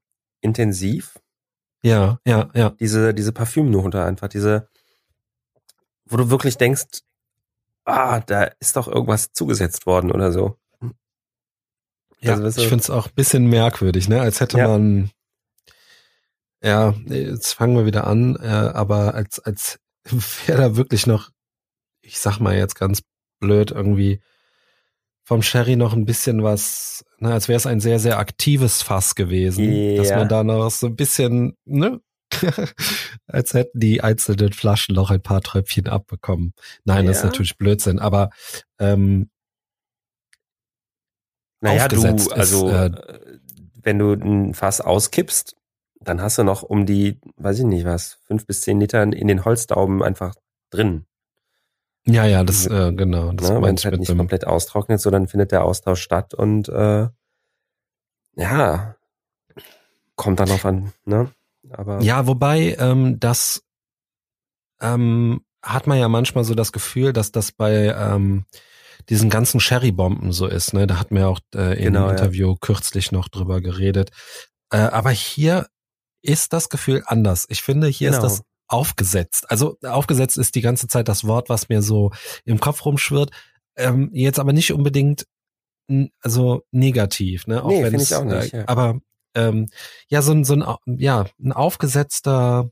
intensiv. 0.40 1.18
ja, 1.82 2.20
ja, 2.26 2.50
ja, 2.54 2.70
Diese, 2.70 3.14
diese 3.14 3.32
Parfümnote 3.32 4.04
einfach, 4.04 4.28
diese, 4.28 4.68
wo 6.06 6.16
du 6.16 6.30
wirklich 6.30 6.56
denkst, 6.56 7.00
ah, 7.84 8.20
da 8.20 8.44
ist 8.60 8.76
doch 8.76 8.88
irgendwas 8.88 9.32
zugesetzt 9.32 9.86
worden 9.86 10.10
oder 10.12 10.32
so. 10.32 10.56
ja. 12.20 12.32
Also, 12.32 12.44
weißt 12.44 12.58
du- 12.58 12.62
ich 12.62 12.68
finde 12.68 12.82
es 12.82 12.90
auch 12.90 13.06
ein 13.08 13.14
bisschen 13.14 13.46
merkwürdig, 13.48 14.08
ne? 14.08 14.20
Als 14.20 14.40
hätte 14.40 14.58
Ja. 14.58 14.68
man 14.68 15.10
ja, 16.62 16.94
jetzt 17.06 17.52
fangen 17.52 17.76
wir 17.76 17.86
wieder 17.86 18.06
an, 18.06 18.36
äh, 18.36 18.46
aber 18.48 19.14
als 19.14 19.38
als 19.40 19.78
wäre 20.46 20.58
da 20.62 20.76
wirklich 20.76 21.06
noch, 21.06 21.30
ich 22.00 22.18
sag 22.18 22.38
mal 22.40 22.56
jetzt 22.56 22.74
ganz 22.76 23.02
blöd 23.40 23.70
irgendwie 23.70 24.20
vom 25.22 25.42
Sherry 25.42 25.76
noch 25.76 25.92
ein 25.92 26.06
bisschen 26.06 26.42
was, 26.42 27.04
ne, 27.18 27.32
als 27.32 27.48
wäre 27.48 27.56
es 27.58 27.66
ein 27.66 27.80
sehr 27.80 27.98
sehr 27.98 28.18
aktives 28.18 28.82
Fass 28.82 29.14
gewesen, 29.14 29.96
dass 29.96 30.08
Ja. 30.10 30.18
man 30.18 30.28
da 30.28 30.44
noch 30.44 30.70
so 30.70 30.86
ein 30.86 30.96
bisschen, 30.96 31.56
ne, 31.66 32.00
als 33.26 33.54
hätten 33.54 33.80
die 33.80 34.00
einzelnen 34.02 34.52
Flaschen 34.52 34.94
noch 34.94 35.10
ein 35.10 35.22
paar 35.22 35.40
Tröpfchen 35.40 35.88
abbekommen. 35.88 36.54
Nein, 36.84 37.06
das 37.06 37.16
ist 37.18 37.22
Ja. 37.22 37.28
natürlich 37.28 37.56
Blödsinn, 37.58 37.98
aber 37.98 38.30
ähm, 38.78 39.30
Naja, 41.60 41.88
du, 41.88 42.04
ist, 42.04 42.32
also 42.32 42.68
äh, 42.70 42.86
äh, 42.86 43.38
wenn 43.82 43.98
du 43.98 44.12
ein 44.12 44.54
Fass 44.54 44.80
auskippst, 44.80 45.56
dann 46.00 46.20
hast 46.20 46.38
du 46.38 46.44
noch 46.44 46.62
um 46.62 46.86
die, 46.86 47.18
weiß 47.36 47.60
ich 47.60 47.64
nicht 47.64 47.84
was, 47.86 48.18
fünf 48.26 48.46
bis 48.46 48.60
zehn 48.60 48.78
Liter 48.80 49.02
in 49.02 49.26
den 49.26 49.44
Holzdauben 49.44 50.02
einfach 50.02 50.34
drin. 50.70 51.06
ja, 52.06 52.24
ja, 52.26 52.44
das 52.44 52.66
äh, 52.66 52.92
genau, 52.92 53.32
das 53.32 53.50
ne? 53.50 53.62
Wenn 53.62 53.74
es 53.74 53.84
halt 53.84 53.98
nicht 53.98 54.08
dem 54.10 54.18
komplett 54.18 54.46
austrocknet, 54.46 55.00
so 55.00 55.10
dann 55.10 55.26
findet 55.28 55.50
der 55.52 55.64
Austausch 55.64 56.02
statt 56.02 56.34
und 56.34 56.68
äh, 56.68 57.08
ja, 58.36 58.96
kommt 60.14 60.40
dann 60.40 60.50
auf 60.50 60.64
an, 60.66 60.92
ne? 61.04 61.30
Aber 61.76 62.00
Ja, 62.00 62.26
wobei 62.26 62.76
ähm, 62.78 63.18
das 63.20 63.62
ähm, 64.80 65.40
hat 65.62 65.86
man 65.86 65.98
ja 65.98 66.08
manchmal 66.08 66.44
so 66.44 66.54
das 66.54 66.72
Gefühl, 66.72 67.12
dass 67.12 67.32
das 67.32 67.52
bei 67.52 67.94
ähm, 67.96 68.44
diesen 69.08 69.30
ganzen 69.30 69.60
Sherry-Bomben 69.60 70.32
so 70.32 70.46
ist. 70.46 70.72
Ne? 70.74 70.86
Da 70.86 70.98
hat 70.98 71.10
man 71.10 71.22
ja 71.22 71.28
auch 71.28 71.40
äh, 71.54 71.78
im 71.78 71.84
Genau, 71.92 72.06
ja. 72.06 72.10
Interview 72.12 72.54
kürzlich 72.56 73.12
noch 73.12 73.28
drüber 73.28 73.60
geredet. 73.60 74.10
Äh, 74.70 74.78
aber 74.78 75.10
hier 75.10 75.66
ist 76.22 76.52
das 76.52 76.68
Gefühl 76.68 77.02
anders. 77.06 77.46
Ich 77.48 77.62
finde, 77.62 77.86
hier 77.88 78.10
Genau. 78.10 78.24
ist 78.24 78.38
das 78.38 78.42
aufgesetzt. 78.68 79.48
Also 79.50 79.76
aufgesetzt 79.84 80.36
ist 80.38 80.54
die 80.56 80.60
ganze 80.60 80.88
Zeit 80.88 81.08
das 81.08 81.24
Wort, 81.26 81.48
was 81.48 81.68
mir 81.68 81.82
so 81.82 82.10
im 82.44 82.58
Kopf 82.58 82.84
rumschwirrt. 82.84 83.30
Ähm, 83.76 84.10
jetzt 84.12 84.38
aber 84.40 84.52
nicht 84.52 84.72
unbedingt 84.72 85.24
also 86.20 86.62
negativ, 86.72 87.46
ne? 87.46 87.62
Auch 87.62 87.68
Nee, 87.68 87.84
wenn 87.84 87.94
ich 88.00 88.12
auch 88.14 88.24
nicht, 88.24 88.52
Äh, 88.54 88.58
ja. 88.58 88.64
Aber 88.68 88.98
ähm, 89.36 89.68
ja, 90.08 90.22
so 90.22 90.32
ein, 90.32 90.44
so 90.44 90.54
ein, 90.54 90.64
ja, 90.98 91.26
ein 91.42 91.52
aufgesetzter, 91.52 92.70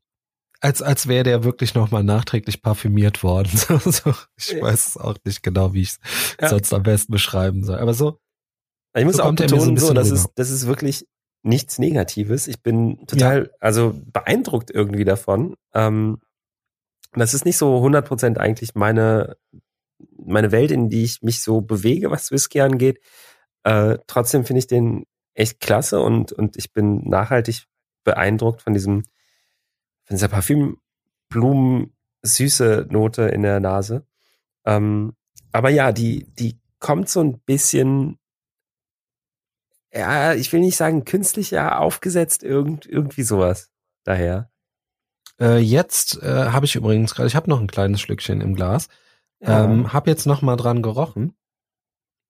als, 0.61 0.81
als 0.83 1.07
wäre 1.09 1.25
der 1.25 1.45
wirklich 1.45 1.75
nochmal 1.75 2.03
nachträglich 2.03 2.63
parfümiert 2.63 3.23
worden. 3.23 3.51
So, 3.57 3.79
so, 3.79 4.15
ich 4.37 4.53
Ja. 4.53 4.63
weiß 4.63 4.87
es 4.89 4.97
auch 4.97 5.17
nicht 5.25 5.43
genau, 5.43 5.75
wie 5.75 5.83
ich 5.83 5.91
es 5.91 5.99
Ja. 6.41 6.49
sonst 6.49 6.73
am 6.73 6.83
besten 6.83 7.13
beschreiben 7.13 7.65
soll. 7.65 7.79
Aber 7.79 7.95
so, 7.95 8.19
ich 8.97 9.05
muss 9.05 9.17
so 9.17 9.23
auch 9.23 9.29
so 9.29 9.35
betonen, 9.35 9.77
so, 9.77 9.93
bisschen 9.93 9.95
das 9.95 10.07
rüber. 10.09 10.17
ist, 10.17 10.31
das 10.37 10.51
ist 10.51 10.67
wirklich 10.67 11.07
nichts 11.43 11.79
Negatives. 11.79 12.47
Ich 12.49 12.63
bin 12.63 13.07
total, 13.07 13.51
also 13.61 13.95
beeindruckt 14.13 14.71
irgendwie 14.71 15.05
davon. 15.05 15.57
Ähm, 15.75 16.19
das 17.13 17.35
ist 17.35 17.45
nicht 17.45 17.59
so 17.59 17.77
100% 17.85 18.39
eigentlich 18.39 18.75
meine, 18.75 19.37
meine 20.17 20.51
Welt, 20.53 20.71
in 20.71 20.89
die 20.89 21.05
ich 21.05 21.23
mich 21.23 21.43
so 21.43 21.61
bewege, 21.61 22.11
was 22.11 22.31
Whisky 22.31 22.61
angeht. 22.61 23.01
Äh, 23.65 23.99
trotzdem 24.07 24.45
finde 24.45 24.59
ich 24.61 24.67
den 24.67 25.05
echt 25.35 25.61
klasse 25.61 26.01
und, 26.01 26.33
und 26.33 26.57
ich 26.57 26.73
bin 26.73 27.09
nachhaltig 27.09 27.67
beeindruckt 28.05 28.63
von 28.63 28.73
diesem, 28.73 29.03
von 30.05 30.17
dieser 30.17 30.29
Parfümblumen 30.29 31.97
süße 32.23 32.87
Note 32.91 33.23
in 33.25 33.43
der 33.43 33.61
Nase. 33.61 34.07
Ähm, 34.65 35.15
aber 35.53 35.71
ja, 35.71 35.93
die, 35.93 36.27
die 36.35 36.59
kommt 36.79 37.09
so 37.09 37.21
ein 37.21 37.41
bisschen, 37.41 38.19
ja, 39.93 40.35
ich 40.35 40.53
will 40.53 40.61
nicht 40.61 40.77
sagen 40.77 41.05
künstlich, 41.05 41.51
ja, 41.51 41.79
aufgesetzt, 41.79 42.43
irgend, 42.43 42.87
irgendwie 42.87 43.23
sowas 43.23 43.71
daher. 44.05 44.51
äh, 45.41 45.59
jetzt 45.59 46.23
äh, 46.23 46.51
habe 46.51 46.67
ich 46.67 46.77
übrigens 46.77 47.15
gerade, 47.15 47.27
ich 47.27 47.37
habe 47.37 47.51
noch 47.51 47.61
ein 47.61 47.67
kleines 47.67 48.01
Schlückchen 48.01 48.41
im 48.41 48.55
Glas. 48.55 48.89
Ja. 49.41 49.65
Ähm, 49.65 49.93
hab 49.93 50.07
jetzt 50.07 50.27
noch 50.27 50.43
mal 50.43 50.57
dran 50.57 50.83
gerochen 50.83 51.37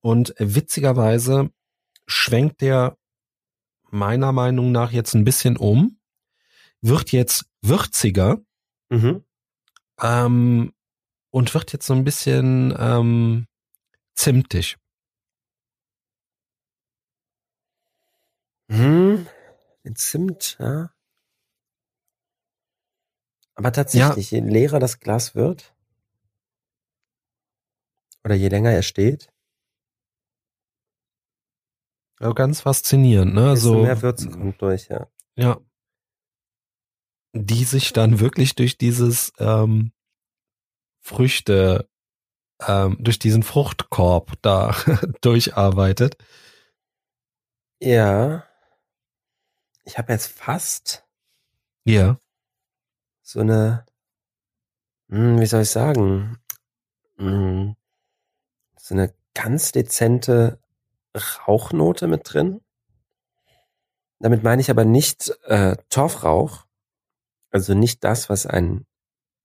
und 0.01 0.35
witzigerweise 0.39 1.51
schwenkt 2.07 2.61
der 2.61 2.97
meiner 3.91 4.33
Meinung 4.33 4.73
nach 4.73 4.93
jetzt 4.93 5.15
ein 5.15 5.25
bisschen 5.25 5.57
um, 5.57 5.99
wird 6.81 7.13
jetzt 7.13 7.47
würziger 7.63 8.41
mhm. 8.91 9.25
ähm, 10.01 10.73
und 11.31 11.55
wird 11.55 11.73
jetzt 11.73 11.87
so 11.87 11.95
ein 11.95 12.05
bisschen 12.05 12.75
ähm, 12.79 13.47
zimtig. 14.15 14.77
Hm, 18.71 19.27
Zimt, 19.95 20.57
ja. 20.59 20.91
Aber 23.55 23.73
tatsächlich, 23.73 24.31
je 24.31 24.41
leerer 24.41 24.81
das 24.81 24.99
Glas 24.99 25.35
wird, 25.35 25.75
oder 28.25 28.35
je 28.35 28.49
länger 28.49 28.71
er 28.71 28.83
steht, 28.83 29.33
Ja, 32.21 32.33
ganz 32.33 32.61
faszinierend, 32.61 33.35
ne? 33.35 33.57
So, 33.57 33.83
mehr 33.83 34.01
Würze 34.03 34.31
kommt 34.31 34.61
durch, 34.63 34.89
ja. 34.89 35.09
ja. 35.37 35.59
Die 37.33 37.65
sich 37.65 37.93
dann 37.93 38.21
wirklich 38.21 38.55
durch 38.55 38.79
dieses 38.79 39.33
ähm, 39.39 39.93
Früchte, 41.01 41.89
ähm, 42.67 42.97
durch 43.01 43.19
diesen 43.19 43.43
Fruchtkorb 43.43 44.35
da 44.43 44.75
durcharbeitet. 45.21 46.17
Ja. 47.81 48.45
Ich 49.85 49.99
habe 49.99 50.13
jetzt 50.13 50.29
fast 50.29 51.05
Ja. 51.85 52.19
so 53.23 53.41
eine, 53.41 53.85
hm, 55.11 55.41
wie 55.41 55.47
soll 55.47 55.63
ich 55.63 55.71
sagen, 55.71 56.39
hm, 57.17 57.77
so 58.79 58.95
eine 58.95 59.13
ganz 59.35 59.73
dezente 59.73 60.61
Rauchnote 61.15 62.07
mit 62.07 62.23
drin. 62.25 62.61
Damit 64.21 64.43
meine 64.43 64.63
ich 64.63 64.71
aber 64.71 64.85
nicht 64.85 65.31
äh, 65.45 65.77
Torfrauch, 65.91 66.67
also 67.51 67.75
nicht 67.75 68.03
das, 68.05 68.29
was 68.31 68.47
ein 68.47 68.87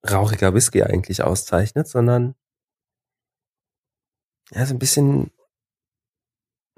rauchiger 0.09 0.53
Whisky 0.53 0.83
eigentlich 0.83 1.23
auszeichnet, 1.23 1.87
sondern 1.87 2.35
ja, 4.51 4.65
so 4.65 4.73
ein 4.73 4.79
bisschen 4.79 5.31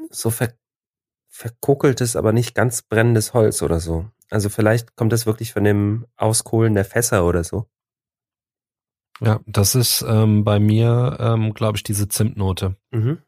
so 0.10 0.30
ver 0.30 0.54
verkokeltes, 1.30 2.18
aber 2.18 2.34
nicht 2.34 2.56
ganz 2.56 2.82
brennendes 2.82 3.34
Holz 3.34 3.62
oder 3.62 3.80
so. 3.80 4.10
Also 4.30 4.50
vielleicht 4.50 4.96
kommt 4.98 5.14
das 5.14 5.26
wirklich 5.26 5.54
von 5.54 5.64
dem 5.64 6.06
Auskohlen 6.18 6.74
der 6.74 6.84
Fässer 6.84 7.26
oder 7.26 7.46
so. 7.46 7.68
Ja, 9.22 9.40
das 9.46 9.76
ist 9.76 10.04
ähm, 10.08 10.44
bei 10.44 10.60
mir, 10.60 11.18
ähm, 11.20 11.54
glaube 11.54 11.78
ich, 11.78 11.84
diese 11.84 12.10
Zimtnote. 12.10 12.76
Mhm. 12.92 13.22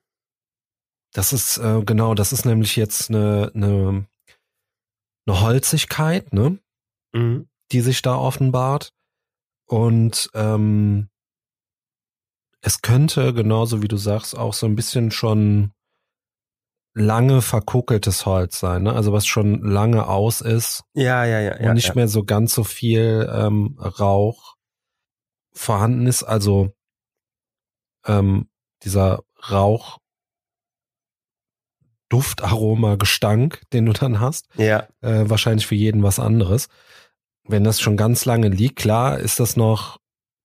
Das 1.13 1.31
ist 1.33 1.57
äh, 1.57 1.83
genau, 1.85 2.15
das 2.15 2.33
ist 2.33 2.45
nämlich 2.45 2.75
jetzt 2.75 3.09
eine, 3.09 3.51
eine, 3.53 4.07
eine 5.25 5.41
Holzigkeit, 5.41 6.33
ne, 6.33 6.59
Mhm. 7.13 7.47
die 7.71 7.81
sich 7.81 8.01
da 8.01 8.15
offenbart. 8.15 8.93
Und 9.67 10.29
ähm, 10.33 11.09
es 12.61 12.81
könnte, 12.81 13.33
genauso 13.33 13.81
wie 13.81 13.87
du 13.87 13.97
sagst, 13.97 14.35
auch 14.37 14.53
so 14.53 14.65
ein 14.65 14.75
bisschen 14.75 15.11
schon 15.11 15.71
lange 16.95 17.41
verkokeltes 17.41 18.25
Holz 18.25 18.59
sein, 18.59 18.83
ne? 18.83 18.93
Also 18.93 19.13
was 19.13 19.25
schon 19.25 19.61
lange 19.63 20.07
aus 20.07 20.41
ist 20.41 20.83
Ja, 20.93 21.25
ja, 21.25 21.39
ja. 21.39 21.55
und 21.55 21.63
ja, 21.63 21.73
nicht 21.73 21.87
ja. 21.89 21.95
mehr 21.95 22.07
so 22.07 22.23
ganz 22.23 22.53
so 22.53 22.63
viel 22.63 23.27
ähm, 23.33 23.77
Rauch 23.79 24.55
vorhanden 25.53 26.05
ist. 26.07 26.23
Also 26.23 26.71
ähm, 28.05 28.47
dieser 28.83 29.23
Rauch, 29.49 29.99
Duftaroma, 32.13 32.95
Gestank, 32.95 33.61
den 33.73 33.87
du 33.87 33.93
dann 33.93 34.19
hast, 34.19 34.47
Ja, 34.55 34.87
äh, 35.01 35.23
wahrscheinlich 35.29 35.65
für 35.65 35.75
jeden 35.75 36.03
was 36.03 36.19
anderes. 36.19 36.67
Wenn 37.45 37.63
das 37.63 37.81
schon 37.81 37.97
ganz 37.97 38.25
lange 38.25 38.49
liegt, 38.49 38.75
klar 38.77 39.19
ist 39.19 39.39
das 39.39 39.57
noch, 39.57 39.97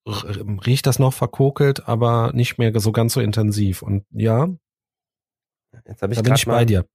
riecht 0.06 0.86
das 0.86 0.98
noch 0.98 1.12
verkokelt, 1.12 1.86
aber 1.86 2.32
nicht 2.32 2.56
mehr 2.58 2.72
so 2.80 2.90
ganz 2.92 3.12
so 3.12 3.20
intensiv. 3.20 3.82
Und 3.82 4.04
ja, 4.10 4.48
jetzt 5.86 6.00
habe 6.02 6.12
ich 6.14 6.18
da 6.18 6.22
bin 6.22 6.34
ich 6.34 6.46
bei 6.46 6.64
dir. 6.64 6.86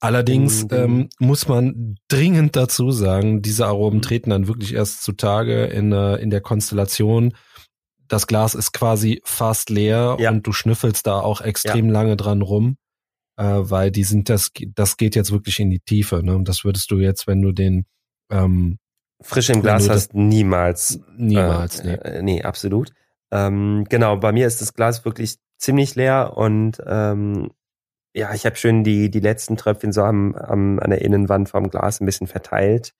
Allerdings 0.00 0.66
ähm, 0.70 1.08
muss 1.18 1.48
man 1.48 1.96
dringend 2.08 2.54
dazu 2.56 2.90
sagen, 2.92 3.42
diese 3.42 3.66
Aromen 3.66 3.98
Mhm. 3.98 4.02
treten 4.02 4.30
dann 4.30 4.46
wirklich 4.48 4.72
erst 4.72 5.02
zutage 5.02 5.64
in, 5.66 5.92
äh, 5.92 6.16
in 6.16 6.30
der 6.30 6.40
Konstellation. 6.40 7.34
Das 8.06 8.26
Glas 8.26 8.54
ist 8.54 8.72
quasi 8.72 9.20
fast 9.24 9.70
leer 9.70 10.16
Ja. 10.18 10.30
und 10.30 10.46
du 10.46 10.52
schnüffelst 10.52 11.06
da 11.06 11.20
auch 11.20 11.40
extrem 11.40 11.90
lange 11.90 12.16
dran 12.16 12.42
rum, 12.42 12.76
äh, 13.38 13.70
weil 13.70 13.90
die 13.90 14.04
sind 14.04 14.28
das, 14.28 14.50
das 14.74 14.96
geht 14.96 15.14
jetzt 15.14 15.30
wirklich 15.30 15.60
in 15.60 15.70
die 15.70 15.80
Tiefe. 15.80 16.22
Ne? 16.22 16.34
Und 16.34 16.48
das 16.48 16.64
würdest 16.64 16.90
du 16.90 16.98
jetzt, 16.98 17.26
wenn 17.26 17.40
du 17.40 17.52
den 17.52 17.86
ähm, 18.30 18.78
frisch 19.22 19.48
im 19.48 19.62
Glas 19.62 19.88
hast, 19.88 20.12
niemals. 20.12 21.00
niemals, 21.16 21.80
Äh, 21.80 21.86
nee. 21.86 21.94
äh, 21.94 22.22
nee, 22.22 22.42
absolut. 22.42 22.92
Ähm, 23.30 23.86
genau, 23.88 24.16
bei 24.16 24.32
mir 24.32 24.46
ist 24.46 24.60
das 24.60 24.74
Glas 24.74 25.04
wirklich 25.04 25.36
ziemlich 25.56 25.94
leer 25.94 26.36
und 26.36 26.82
ähm, 26.84 27.50
ja, 28.14 28.34
ich 28.34 28.44
habe 28.46 28.56
schön 28.56 28.84
die, 28.84 29.10
die 29.10 29.20
letzten 29.20 29.56
Tröpfchen 29.56 29.92
so 29.92 30.02
am, 30.02 30.34
am, 30.34 30.80
an 30.80 30.90
der 30.90 31.02
Innenwand 31.02 31.48
vom 31.48 31.68
Glas 31.70 32.00
ein 32.00 32.06
bisschen 32.06 32.26
verteilt. 32.26 32.94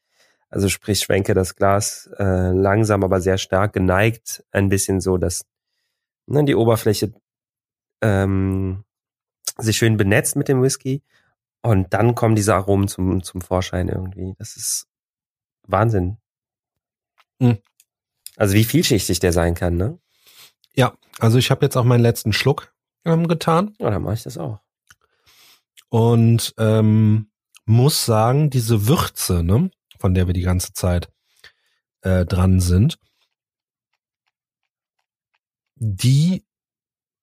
Also 0.51 0.68
sprich, 0.68 1.01
schwenke 1.01 1.35
das 1.35 1.57
Glas 1.57 2.09
äh, 2.18 2.53
langsam, 2.53 3.03
aber 3.03 3.20
sehr 3.20 3.38
stark 3.38 3.72
geneigt, 3.72 4.44
ein 4.53 4.68
bisschen 4.68 5.01
so, 5.01 5.18
dass 5.18 5.44
ne, 6.27 6.44
die 6.44 6.55
Oberfläche 6.55 7.12
ähm, 8.03 8.85
sich 9.59 9.77
schön 9.77 9.97
benetzt 9.97 10.37
mit 10.37 10.49
dem 10.49 10.62
Whisky. 10.62 11.03
Und 11.62 11.92
dann 11.92 12.14
kommen 12.14 12.37
diese 12.37 12.55
Aromen 12.55 12.88
zum, 12.88 13.23
zum 13.23 13.40
Vorschein 13.40 13.88
irgendwie. 13.88 14.35
Das 14.38 14.57
ist 14.57 14.87
Wahnsinn. 15.66 16.18
Mhm. 17.40 17.59
Also 18.37 18.55
wie 18.55 18.64
vielschichtig 18.64 19.18
der 19.21 19.33
sein 19.33 19.55
kann, 19.55 19.77
ne? 19.77 19.99
Ja, 20.75 20.97
also 21.18 21.38
ich 21.38 21.51
habe 21.51 21.66
jetzt 21.66 21.77
auch 21.77 21.85
meinen 21.85 22.03
letzten 22.03 22.33
Schluck 22.33 22.73
ähm, 23.05 23.27
getan. 23.27 23.75
Ja, 23.79 23.90
dann 23.90 24.03
mache 24.03 24.14
ich 24.14 24.23
das 24.23 24.38
auch. 24.38 24.61
und 25.88 26.55
ähm, 26.59 27.31
muss 27.64 28.05
sagen, 28.05 28.51
diese 28.51 28.87
Würze, 28.87 29.42
ne, 29.42 29.71
von 29.99 30.14
der 30.14 30.27
wir 30.27 30.35
die 30.35 30.42
ganze 30.42 30.73
Zeit 30.73 31.11
äh, 32.03 32.25
dran 32.25 32.61
sind, 32.61 32.99
die 35.77 36.44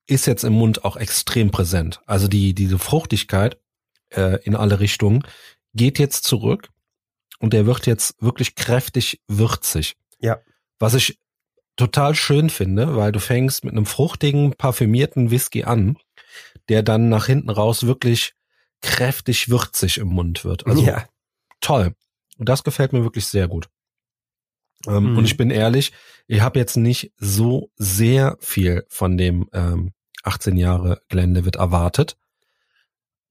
ist 0.08 0.28
jetzt 0.28 0.44
im 0.44 0.54
Mund 0.54 0.86
auch 0.86 0.98
extrem 0.98 1.52
präsent. 1.52 2.02
Also 2.06 2.28
die 2.28 2.54
diese 2.54 2.80
Fruchtigkeit 2.80 3.60
äh, 4.10 4.44
in 4.44 4.56
alle 4.56 4.80
Richtungen 4.80 5.24
geht 5.74 6.00
jetzt 6.00 6.24
zurück 6.24 6.70
und 7.39 7.54
der 7.54 7.65
wird 7.65 7.86
jetzt 7.86 8.22
wirklich 8.22 8.56
kräftig 8.56 9.22
würzig. 9.28 9.96
Ja. 10.20 10.39
Was 10.80 10.94
ich 10.94 11.20
total 11.76 12.15
schön 12.15 12.50
finde, 12.50 12.96
weil 12.96 13.12
du 13.12 13.20
fängst 13.20 13.65
mit 13.65 13.74
einem 13.74 13.86
fruchtigen, 13.86 14.54
parfümierten 14.54 15.32
Whisky 15.32 15.63
an, 15.63 15.98
der 16.70 16.84
dann 16.84 17.10
nach 17.10 17.26
hinten 17.26 17.50
raus 17.50 17.86
wirklich 17.86 18.34
kräftig 18.82 19.50
würzig 19.50 19.98
im 19.98 20.08
Mund 20.08 20.46
wird. 20.46 20.65
Also 20.68 20.84
ja. 20.84 21.06
toll. 21.60 21.96
Und 22.38 22.50
das 22.50 22.63
gefällt 22.63 22.94
mir 22.94 23.04
wirklich 23.04 23.26
sehr 23.26 23.48
gut. 23.48 23.68
Ähm, 24.88 25.12
Mhm. 25.12 25.18
Und 25.18 25.26
ich 25.26 25.38
bin 25.38 25.50
ehrlich, 25.50 25.91
ich 26.28 26.41
habe 26.41 26.60
jetzt 26.60 26.78
nicht 26.78 27.12
so 27.18 27.72
sehr 27.76 28.38
viel 28.39 28.86
von 28.89 29.18
dem 29.18 29.50
ähm, 29.54 29.94
18 30.26 30.58
Jahre 30.58 31.02
Glenlivet 31.10 31.56
erwartet. 31.56 32.18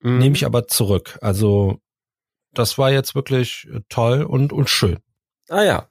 Mhm. 0.00 0.18
Nehme 0.18 0.36
ich 0.36 0.46
aber 0.46 0.66
zurück. 0.66 1.18
Also 1.20 1.80
das 2.52 2.78
war 2.78 2.90
jetzt 2.90 3.14
wirklich 3.14 3.68
äh, 3.72 3.80
toll 3.88 4.22
und, 4.22 4.52
und 4.52 4.70
schön. 4.70 4.98
Ah 5.48 5.62
ja. 5.62 5.88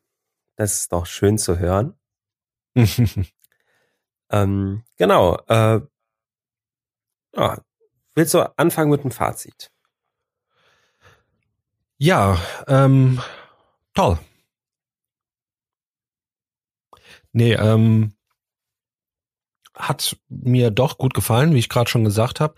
Das 0.56 0.80
ist 0.80 0.92
doch 0.92 1.06
schön 1.06 1.38
zu 1.38 1.60
hören. 1.60 1.96
Ähm, 4.34 4.84
genau. 4.98 5.38
Äh, 5.48 5.82
ja. 7.36 7.62
Willst 8.16 8.34
du 8.34 8.58
anfangen 8.58 8.89
mit 8.89 9.04
dem 9.04 9.12
Fazit? 9.12 9.70
ja, 12.00 12.38
ähm, 12.68 13.22
toll. 13.94 14.20
Nee, 17.32 17.54
ähm, 17.54 18.13
hat 19.76 20.18
mir 20.30 20.72
doch 20.72 20.98
gut 20.98 21.14
gefallen, 21.14 21.54
wie 21.54 21.60
ich 21.60 21.70
gerade 21.70 21.90
schon 21.90 22.04
gesagt 22.04 22.40
habe. 22.40 22.56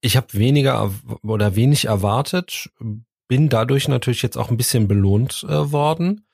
Ich 0.00 0.16
habe 0.16 0.32
weniger 0.32 0.92
oder 1.22 1.56
wenig 1.56 1.86
erwartet, 1.86 2.70
bin 3.28 3.48
dadurch 3.48 3.88
natürlich 3.88 4.22
jetzt 4.22 4.36
auch 4.36 4.50
ein 4.50 4.56
bisschen 4.56 4.86
belohnt 4.86 5.44
äh, 5.48 5.72
worden. 5.72 6.26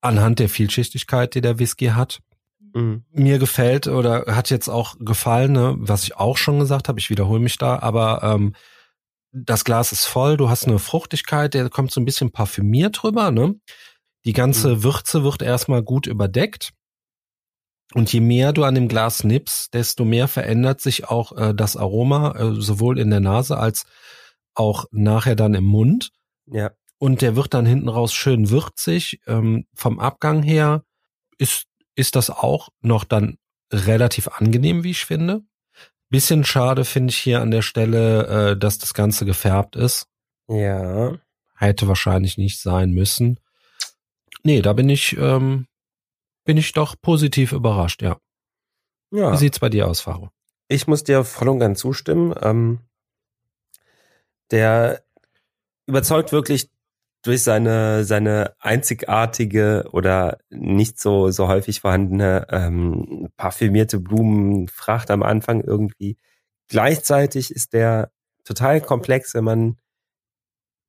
Anhand 0.00 0.38
der 0.38 0.48
Vielschichtigkeit, 0.48 1.34
die 1.34 1.40
der 1.40 1.58
Whisky 1.58 1.86
hat. 1.86 2.20
Mhm. 2.74 3.04
Mir 3.10 3.38
gefällt 3.38 3.86
oder 3.86 4.26
hat 4.34 4.50
jetzt 4.50 4.68
auch 4.68 4.96
gefallen, 4.98 5.52
ne, 5.52 5.76
was 5.78 6.02
ich 6.04 6.16
auch 6.16 6.36
schon 6.36 6.58
gesagt 6.58 6.88
habe, 6.88 6.98
ich 6.98 7.10
wiederhole 7.10 7.40
mich 7.40 7.56
da, 7.56 7.78
aber 7.78 8.22
ähm, 8.22 8.54
das 9.32 9.64
Glas 9.64 9.92
ist 9.92 10.04
voll, 10.04 10.36
du 10.36 10.48
hast 10.48 10.66
eine 10.66 10.78
Fruchtigkeit, 10.78 11.54
der 11.54 11.68
kommt 11.70 11.90
so 11.90 12.00
ein 12.00 12.04
bisschen 12.04 12.30
parfümiert 12.30 13.02
drüber, 13.02 13.30
ne? 13.30 13.56
Die 14.24 14.32
ganze 14.32 14.82
Würze 14.82 15.22
wird 15.22 15.42
erstmal 15.42 15.82
gut 15.82 16.06
überdeckt. 16.06 16.72
Und 17.94 18.12
je 18.12 18.20
mehr 18.20 18.52
du 18.52 18.64
an 18.64 18.74
dem 18.74 18.88
Glas 18.88 19.22
nippst, 19.24 19.72
desto 19.72 20.04
mehr 20.04 20.26
verändert 20.26 20.80
sich 20.80 21.08
auch 21.08 21.32
äh, 21.36 21.54
das 21.54 21.76
Aroma, 21.76 22.32
äh, 22.32 22.60
sowohl 22.60 22.98
in 22.98 23.10
der 23.10 23.20
Nase 23.20 23.56
als 23.56 23.86
auch 24.54 24.86
nachher 24.90 25.36
dann 25.36 25.54
im 25.54 25.64
Mund. 25.64 26.10
Ja. 26.46 26.72
Und 26.98 27.22
der 27.22 27.36
wird 27.36 27.54
dann 27.54 27.66
hinten 27.66 27.88
raus 27.88 28.12
schön 28.12 28.50
würzig. 28.50 29.20
Ähm, 29.26 29.66
vom 29.74 30.00
Abgang 30.00 30.42
her 30.42 30.84
ist, 31.38 31.66
ist 31.94 32.16
das 32.16 32.30
auch 32.30 32.70
noch 32.80 33.04
dann 33.04 33.38
relativ 33.72 34.28
angenehm, 34.28 34.82
wie 34.82 34.90
ich 34.90 35.04
finde. 35.04 35.42
Bisschen 36.10 36.44
schade 36.44 36.84
finde 36.84 37.10
ich 37.10 37.18
hier 37.18 37.40
an 37.40 37.50
der 37.50 37.62
Stelle, 37.62 38.26
äh, 38.52 38.56
dass 38.56 38.78
das 38.78 38.94
Ganze 38.94 39.24
gefärbt 39.24 39.76
ist. 39.76 40.06
Ja. 40.48 41.16
Hätte 41.56 41.88
wahrscheinlich 41.88 42.38
nicht 42.38 42.60
sein 42.60 42.90
müssen. 42.90 43.38
Nee, 44.42 44.62
da 44.62 44.72
bin 44.72 44.88
ich, 44.88 45.16
ähm, 45.16 45.66
bin 46.44 46.56
ich 46.56 46.72
doch 46.72 46.94
positiv 47.00 47.52
überrascht, 47.52 48.02
ja. 48.02 48.18
Ja. 49.10 49.32
Wie 49.32 49.36
sieht's 49.36 49.58
bei 49.58 49.68
dir 49.68 49.88
aus, 49.88 50.00
Faro? 50.00 50.30
Ich 50.68 50.86
muss 50.86 51.04
dir 51.04 51.24
voll 51.24 51.48
und 51.48 51.58
ganz 51.60 51.80
zustimmen. 51.80 52.34
Ähm, 52.40 52.80
der 54.50 55.02
überzeugt 55.86 56.32
wirklich 56.32 56.70
durch 57.22 57.42
seine 57.42 58.04
seine 58.04 58.54
einzigartige 58.58 59.88
oder 59.92 60.38
nicht 60.50 61.00
so 61.00 61.30
so 61.30 61.48
häufig 61.48 61.80
vorhandene 61.80 62.46
ähm, 62.50 63.28
parfümierte 63.36 63.98
Blumenfracht 64.00 65.10
am 65.10 65.22
Anfang 65.22 65.62
irgendwie. 65.62 66.18
Gleichzeitig 66.68 67.50
ist 67.50 67.72
der 67.72 68.10
total 68.44 68.80
komplex, 68.80 69.34
wenn 69.34 69.44
man 69.44 69.76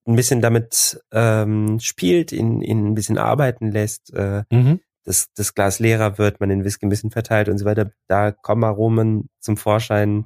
ein 0.07 0.15
bisschen 0.15 0.41
damit 0.41 0.99
ähm, 1.11 1.79
spielt, 1.79 2.31
ihn, 2.31 2.61
ihn 2.61 2.87
ein 2.87 2.95
bisschen 2.95 3.17
arbeiten 3.17 3.71
lässt, 3.71 4.13
äh, 4.13 4.43
Mhm. 4.51 4.79
Das, 5.05 5.31
das 5.33 5.53
Glas 5.53 5.79
leerer 5.79 6.17
wird, 6.17 6.39
man 6.39 6.49
den 6.49 6.65
Whisky 6.65 6.85
ein 6.85 6.89
bisschen 6.89 7.11
verteilt 7.11 7.47
und 7.47 7.57
so 7.57 7.65
weiter. 7.65 7.91
Da 8.07 8.31
kommen 8.31 8.63
Aromen 8.63 9.29
zum 9.39 9.55
Vorschein, 9.55 10.25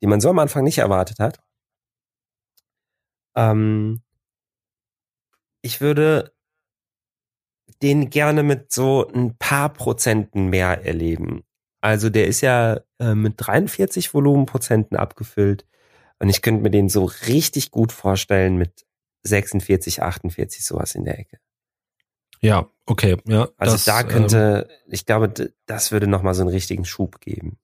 die 0.00 0.06
man 0.06 0.20
so 0.20 0.30
am 0.30 0.38
Anfang 0.38 0.64
nicht 0.64 0.78
erwartet 0.78 1.18
hat. 1.18 1.40
Ähm, 3.36 4.02
ich 5.62 5.80
würde 5.80 6.32
den 7.82 8.10
gerne 8.10 8.42
mit 8.42 8.72
so 8.72 9.06
ein 9.08 9.36
paar 9.36 9.72
Prozenten 9.72 10.48
mehr 10.48 10.84
erleben. 10.84 11.42
Also 11.80 12.10
der 12.10 12.26
ist 12.26 12.40
ja 12.40 12.80
äh, 12.98 13.14
mit 13.14 13.34
43 13.38 14.12
Volumenprozenten 14.14 14.96
abgefüllt 14.96 15.66
und 16.18 16.28
ich 16.28 16.42
könnte 16.42 16.62
mir 16.62 16.70
den 16.70 16.88
so 16.88 17.04
richtig 17.26 17.70
gut 17.70 17.92
vorstellen 17.92 18.56
mit 18.56 18.86
46, 19.22 20.02
48 20.02 20.64
sowas 20.64 20.94
in 20.94 21.04
der 21.04 21.18
Ecke. 21.18 21.38
Ja, 22.40 22.68
okay, 22.86 23.16
ja. 23.26 23.48
Also 23.56 23.74
das, 23.74 23.84
da 23.84 24.00
ähm, 24.00 24.08
könnte, 24.08 24.68
ich 24.86 25.06
glaube, 25.06 25.52
das 25.66 25.92
würde 25.92 26.06
nochmal 26.06 26.34
so 26.34 26.42
einen 26.42 26.50
richtigen 26.50 26.84
Schub 26.84 27.20
geben. 27.20 27.58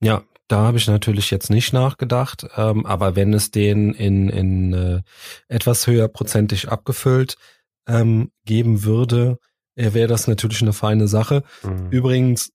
Ja, 0.00 0.22
da 0.48 0.58
habe 0.62 0.78
ich 0.78 0.86
natürlich 0.86 1.30
jetzt 1.30 1.50
nicht 1.50 1.72
nachgedacht, 1.72 2.46
ähm, 2.56 2.86
aber 2.86 3.16
wenn 3.16 3.32
es 3.32 3.50
den 3.50 3.94
in, 3.94 4.28
in 4.28 4.72
äh, 4.72 5.02
etwas 5.48 5.86
höher 5.86 6.08
prozentig 6.08 6.68
abgefüllt 6.68 7.36
ähm, 7.86 8.30
geben 8.44 8.84
würde, 8.84 9.38
äh, 9.76 9.92
wäre 9.92 10.08
das 10.08 10.26
natürlich 10.26 10.62
eine 10.62 10.72
feine 10.72 11.08
Sache. 11.08 11.42
Mhm. 11.62 11.90
Übrigens 11.90 12.52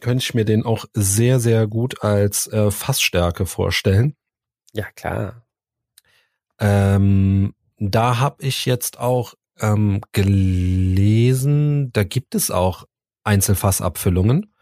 könnte 0.00 0.22
ich 0.22 0.34
mir 0.34 0.44
den 0.44 0.64
auch 0.64 0.86
sehr, 0.92 1.40
sehr 1.40 1.66
gut 1.66 2.02
als 2.02 2.46
äh, 2.48 2.70
Fassstärke 2.70 3.46
vorstellen. 3.46 4.16
Ja, 4.72 4.86
klar. 4.94 5.46
Ähm, 6.58 7.54
da 7.78 8.18
habe 8.18 8.42
ich 8.42 8.66
jetzt 8.66 8.98
auch 8.98 9.34
ähm, 9.60 10.00
gelesen, 10.12 11.90
da 11.92 12.04
gibt 12.04 12.34
es 12.34 12.50
auch 12.50 12.84
Einzelfassabfüllungen. 13.24 14.52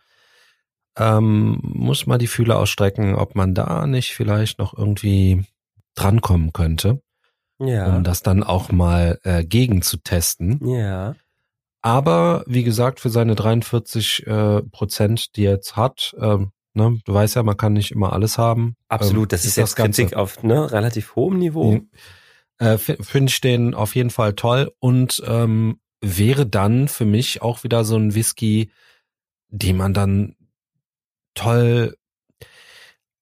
Ähm, 0.97 1.59
muss 1.63 2.07
mal 2.07 2.19
die 2.19 2.29
Fühler 2.29 2.59
ausstrecken, 2.59 3.15
ob 3.17 3.35
man 3.35 3.55
da 3.55 3.87
nicht 3.87 4.15
vielleicht 4.15 4.59
noch 4.59 4.77
irgendwie 4.77 5.45
drankommen 5.97 6.53
könnte, 6.53 7.03
Ja. 7.59 7.95
um 7.97 8.05
das 8.05 8.23
dann 8.23 8.43
auch 8.45 8.71
mal 8.71 9.19
äh, 9.25 9.45
gegen 9.45 9.83
zu 9.83 9.97
testen. 9.99 10.61
ja. 10.67 11.15
Aber 11.87 12.45
wie 12.47 12.65
gesagt, 12.65 12.99
für 12.99 13.11
seine 13.11 13.35
43 13.35 14.27
äh, 14.27 14.63
Prozent, 14.63 15.37
die 15.37 15.45
er 15.45 15.53
jetzt 15.53 15.77
hat, 15.77 16.17
ähm, 16.19 16.51
ne, 16.73 16.99
du 17.05 17.13
weißt 17.13 17.37
ja, 17.37 17.43
man 17.43 17.59
kann 17.59 17.75
nicht 17.75 17.91
immer 17.91 18.15
alles 18.15 18.39
haben. 18.39 18.75
Absolut. 18.89 19.25
Ähm, 19.25 19.29
das 19.29 19.45
ist 19.45 19.57
jetzt 19.57 19.77
Ganze- 19.77 20.01
Kritik 20.05 20.17
auf 20.17 20.43
ne, 20.43 20.73
relativ 20.73 21.15
hohem 21.15 21.37
Niveau. 21.39 21.73
Mhm. 21.73 21.91
Äh, 22.59 22.79
Finde 22.79 23.31
ich 23.31 23.41
den 23.41 23.75
auf 23.75 23.95
jeden 23.95 24.11
Fall 24.11 24.35
toll 24.35 24.73
und 24.79 25.23
ähm, 25.27 25.81
wäre 26.01 26.47
dann 26.47 26.89
für 26.89 27.05
mich 27.05 27.43
auch 27.43 27.65
wieder 27.65 27.85
so 27.85 27.97
ein 27.97 28.15
Whisky, 28.15 28.71
den 29.49 29.77
man 29.77 29.95
dann 29.95 30.37
toll. 31.35 31.97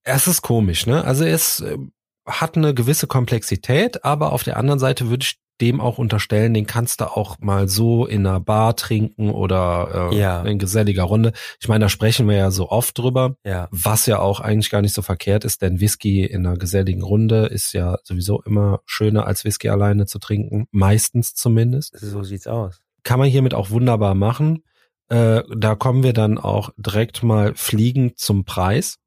Es 0.05 0.27
ist 0.27 0.42
komisch, 0.42 0.87
ne? 0.87 1.05
Also 1.05 1.25
es 1.25 1.61
äh, 1.61 1.79
hat 2.27 2.57
eine 2.57 2.75
gewisse 2.75 3.07
Komplexität, 3.07 4.05
aber 4.05 4.33
auf 4.33 4.42
der 4.42 4.57
anderen 4.57 4.79
Seite 4.79 5.09
würde 5.09 5.25
ich 5.25 5.38
dem 5.62 5.81
auch 5.81 5.96
unterstellen, 5.98 6.53
den 6.53 6.66
kannst 6.66 7.01
du 7.01 7.05
auch 7.07 7.38
mal 7.38 7.68
so 7.68 8.05
in 8.05 8.27
einer 8.27 8.40
Bar 8.40 8.77
trinken 8.77 9.31
oder 9.31 10.11
äh, 10.12 10.18
Ja. 10.18 10.42
in 10.42 10.59
geselliger 10.59 11.05
Runde. 11.05 11.33
Ich 11.61 11.68
meine, 11.68 11.85
da 11.85 11.88
sprechen 11.88 12.29
wir 12.29 12.37
ja 12.37 12.51
so 12.51 12.68
oft 12.68 12.98
drüber. 12.98 13.37
Ja. 13.44 13.68
Was 13.70 14.05
ja 14.07 14.18
auch 14.18 14.40
eigentlich 14.40 14.68
gar 14.70 14.83
nicht 14.83 14.92
so 14.94 15.01
verkehrt 15.03 15.44
ist, 15.44 15.62
denn 15.62 15.81
Whisky 15.81 16.25
in 16.25 16.44
einer 16.46 16.59
geselligen 16.59 17.03
Runde 17.03 17.46
ist 17.46 17.72
ja 17.72 17.96
sowieso 18.03 18.42
immer 18.42 18.81
schöner 18.85 19.27
als 19.27 19.44
Whisky 19.44 19.68
alleine 19.70 20.07
zu 20.07 20.18
trinken, 20.18 20.66
meistens 20.72 21.35
zumindest. 21.35 21.96
So 21.98 22.22
sieht's 22.22 22.46
aus. 22.46 22.81
Kann 23.05 23.18
man 23.18 23.29
hiermit 23.31 23.55
auch 23.55 23.70
wunderbar 23.70 24.14
machen. 24.14 24.64
Äh, 25.09 25.42
da 25.57 25.75
kommen 25.75 26.03
wir 26.03 26.12
dann 26.12 26.38
auch 26.38 26.70
direkt 26.77 27.22
mal 27.22 27.55
fliegend 27.55 28.18
zum 28.18 28.44
Preis. 28.44 28.98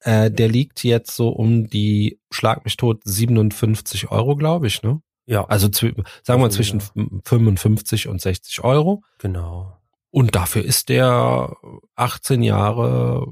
Äh, 0.00 0.30
der 0.30 0.48
liegt 0.48 0.84
jetzt 0.84 1.14
so 1.16 1.28
um 1.30 1.68
die, 1.68 2.20
schlag 2.30 2.64
mich 2.64 2.76
tot, 2.76 3.00
57 3.04 4.10
Euro, 4.10 4.36
glaube 4.36 4.66
ich, 4.68 4.82
ne? 4.82 5.00
Ja. 5.28 5.44
Also 5.44 5.68
sagen 5.70 5.94
wir 6.24 6.44
Also, 6.46 6.48
zwischen 6.56 6.80
55 7.24 8.08
und 8.08 8.20
60 8.20 8.64
Euro. 8.64 9.02
genau. 9.18 9.74
Und 10.10 10.34
dafür 10.34 10.64
ist 10.64 10.88
der 10.88 11.54
18 11.94 12.42
Jahre 12.42 13.26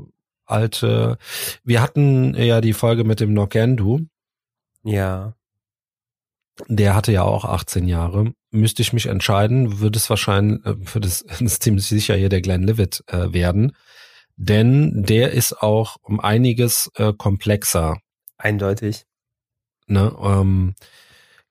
alte. 0.45 1.17
Wir 1.65 1.81
hatten 1.81 2.35
ja 2.35 2.61
die 2.61 2.75
Folge 2.75 3.05
mit 3.05 3.19
dem 3.19 3.33
Nokendu. 3.33 4.01
Ja. 4.85 5.35
Der 6.69 6.95
hatte 6.95 7.13
ja 7.13 7.23
auch 7.23 7.47
18 7.47 7.89
Jahre. 7.89 8.35
Müsste 8.51 8.83
ich 8.83 8.93
mich 8.93 9.07
entscheiden, 9.07 9.81
würde 9.81 9.97
es 9.99 10.11
wahrscheinlich, 10.11 10.67
äh, 10.67 10.75
würde 10.95 11.09
es 11.09 11.23
ist 11.23 11.63
ziemlich 11.63 11.87
sicher 11.87 12.15
hier 12.15 12.29
der 12.29 12.43
Glenlivet 12.43 13.03
äh, 13.07 13.33
werden. 13.33 13.75
Denn 14.37 15.03
der 15.03 15.33
ist 15.33 15.63
auch 15.63 15.97
um 16.03 16.21
einiges 16.21 16.91
äh, 16.97 17.15
komplexer. 17.15 17.97
Eindeutig. 18.37 19.07
Ne? 19.87 20.15
Ähm, 20.21 20.75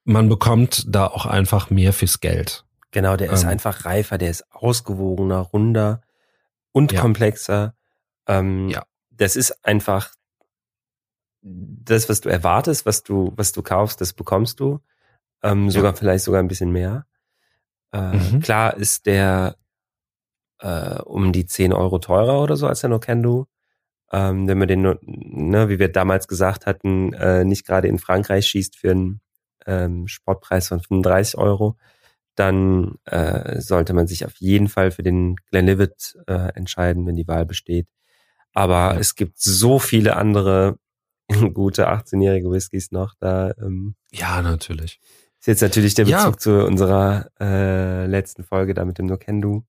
man 0.05 0.29
bekommt 0.29 0.85
da 0.87 1.07
auch 1.07 1.25
einfach 1.25 1.69
mehr 1.69 1.91
fürs 1.93 2.19
Geld. 2.21 2.63
Genau, 2.91 3.17
der 3.17 3.31
ist 3.31 3.43
Ähm. 3.43 3.49
einfach 3.49 3.83
reifer, 3.85 4.17
der 4.17 4.29
ist 4.29 4.45
ausgewogener, 4.51 5.39
runder 5.39 6.01
und 6.71 6.93
Ja. 6.93 7.01
komplexer. 7.01 7.75
Ähm, 8.27 8.69
Ja. 8.69 8.83
Das 9.11 9.35
ist 9.35 9.65
einfach 9.65 10.11
das, 11.41 12.09
was 12.09 12.21
du 12.21 12.29
erwartest, 12.29 12.85
was 12.85 13.03
du, 13.03 13.31
was 13.35 13.51
du 13.51 13.61
kaufst, 13.61 14.01
das 14.01 14.13
bekommst 14.13 14.59
du. 14.59 14.79
Ähm, 15.43 15.69
sogar 15.69 15.95
vielleicht 15.95 16.23
sogar 16.23 16.41
ein 16.41 16.47
bisschen 16.47 16.71
mehr. 16.71 17.05
Äh, 17.91 18.13
Mhm. 18.17 18.39
Klar 18.41 18.75
ist 18.77 19.05
der 19.05 19.57
äh, 20.59 20.99
um 21.01 21.33
die 21.33 21.45
10 21.45 21.73
Euro 21.73 21.99
teurer 21.99 22.41
oder 22.41 22.55
so 22.55 22.65
als 22.67 22.79
der 22.81 22.89
Nocendo. 22.89 23.47
Ähm, 24.11 24.47
wenn 24.47 24.57
man 24.57 24.67
den, 24.69 24.81
ne, 24.81 25.67
wie 25.69 25.79
wir 25.79 25.91
damals 25.91 26.27
gesagt 26.27 26.65
hatten, 26.65 27.11
äh, 27.13 27.43
nicht 27.43 27.65
gerade 27.65 27.87
in 27.89 27.99
Frankreich 27.99 28.47
schießt 28.47 28.77
für 28.77 28.91
einen 28.91 29.21
ähm, 29.65 30.07
Sportpreis 30.07 30.67
von 30.69 30.79
35 30.81 31.37
Euro, 31.37 31.77
dann 32.35 32.95
äh, 33.05 33.61
sollte 33.61 33.93
man 33.93 34.07
sich 34.07 34.25
auf 34.25 34.35
jeden 34.37 34.67
Fall 34.67 34.91
für 34.91 35.03
den 35.03 35.35
Glenlivet 35.51 36.17
äh, 36.27 36.49
entscheiden, 36.55 37.05
wenn 37.07 37.15
die 37.15 37.27
Wahl 37.27 37.45
besteht. 37.45 37.87
Aber 38.53 38.93
Ja. 38.93 38.99
es 38.99 39.15
gibt 39.15 39.39
so 39.39 39.79
viele 39.79 40.15
andere 40.17 40.77
gute 41.53 41.89
18-jährige 41.89 42.51
Whiskys 42.51 42.91
noch. 42.91 43.13
Da 43.19 43.51
ähm, 43.61 43.95
Ja, 44.11 44.41
natürlich. 44.41 44.99
ist 45.39 45.47
jetzt 45.47 45.61
natürlich 45.61 45.93
der 45.93 46.05
Ja. 46.07 46.25
Bezug 46.25 46.41
zu 46.41 46.65
unserer 46.65 47.29
äh, 47.39 48.05
letzten 48.05 48.43
Folge 48.43 48.73
da 48.73 48.83
mit 48.85 48.97
dem 48.97 49.05
Nocendo. 49.07 49.65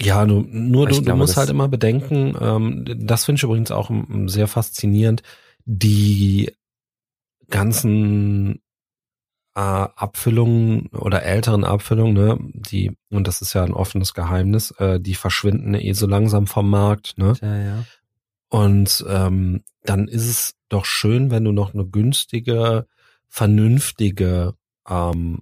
Ja, 0.00 0.24
nur, 0.26 0.44
nur 0.44 0.86
du, 0.86 0.94
du 0.94 1.02
glaube, 1.02 1.18
musst 1.18 1.32
das- 1.32 1.38
halt 1.38 1.50
immer 1.50 1.66
bedenken, 1.68 2.36
ähm, 2.40 2.84
das 3.04 3.24
finde 3.24 3.40
ich 3.40 3.42
übrigens 3.42 3.72
auch 3.72 3.90
ähm, 3.90 4.28
sehr 4.28 4.46
faszinierend, 4.46 5.22
die 5.64 6.52
ganzen 7.50 8.62
äh, 9.58 9.88
Abfüllungen 9.96 10.86
oder 10.92 11.24
älteren 11.24 11.64
Abfüllungen, 11.64 12.14
ne, 12.14 12.38
die, 12.40 12.96
und 13.10 13.26
das 13.26 13.40
ist 13.42 13.54
ja 13.54 13.64
ein 13.64 13.72
offenes 13.72 14.14
Geheimnis, 14.14 14.70
äh, 14.78 15.00
die 15.00 15.16
verschwinden 15.16 15.74
eh 15.74 15.94
so 15.94 16.06
langsam 16.06 16.46
vom 16.46 16.70
Markt, 16.70 17.18
ne? 17.18 17.32
Ja, 17.42 17.56
ja. 17.56 17.84
Und 18.50 19.04
ähm, 19.08 19.64
dann 19.82 20.06
ist 20.06 20.28
es 20.28 20.54
doch 20.68 20.84
schön, 20.84 21.32
wenn 21.32 21.42
du 21.42 21.50
noch 21.50 21.74
eine 21.74 21.84
günstige, 21.84 22.86
vernünftige 23.26 24.54
ähm, 24.88 25.40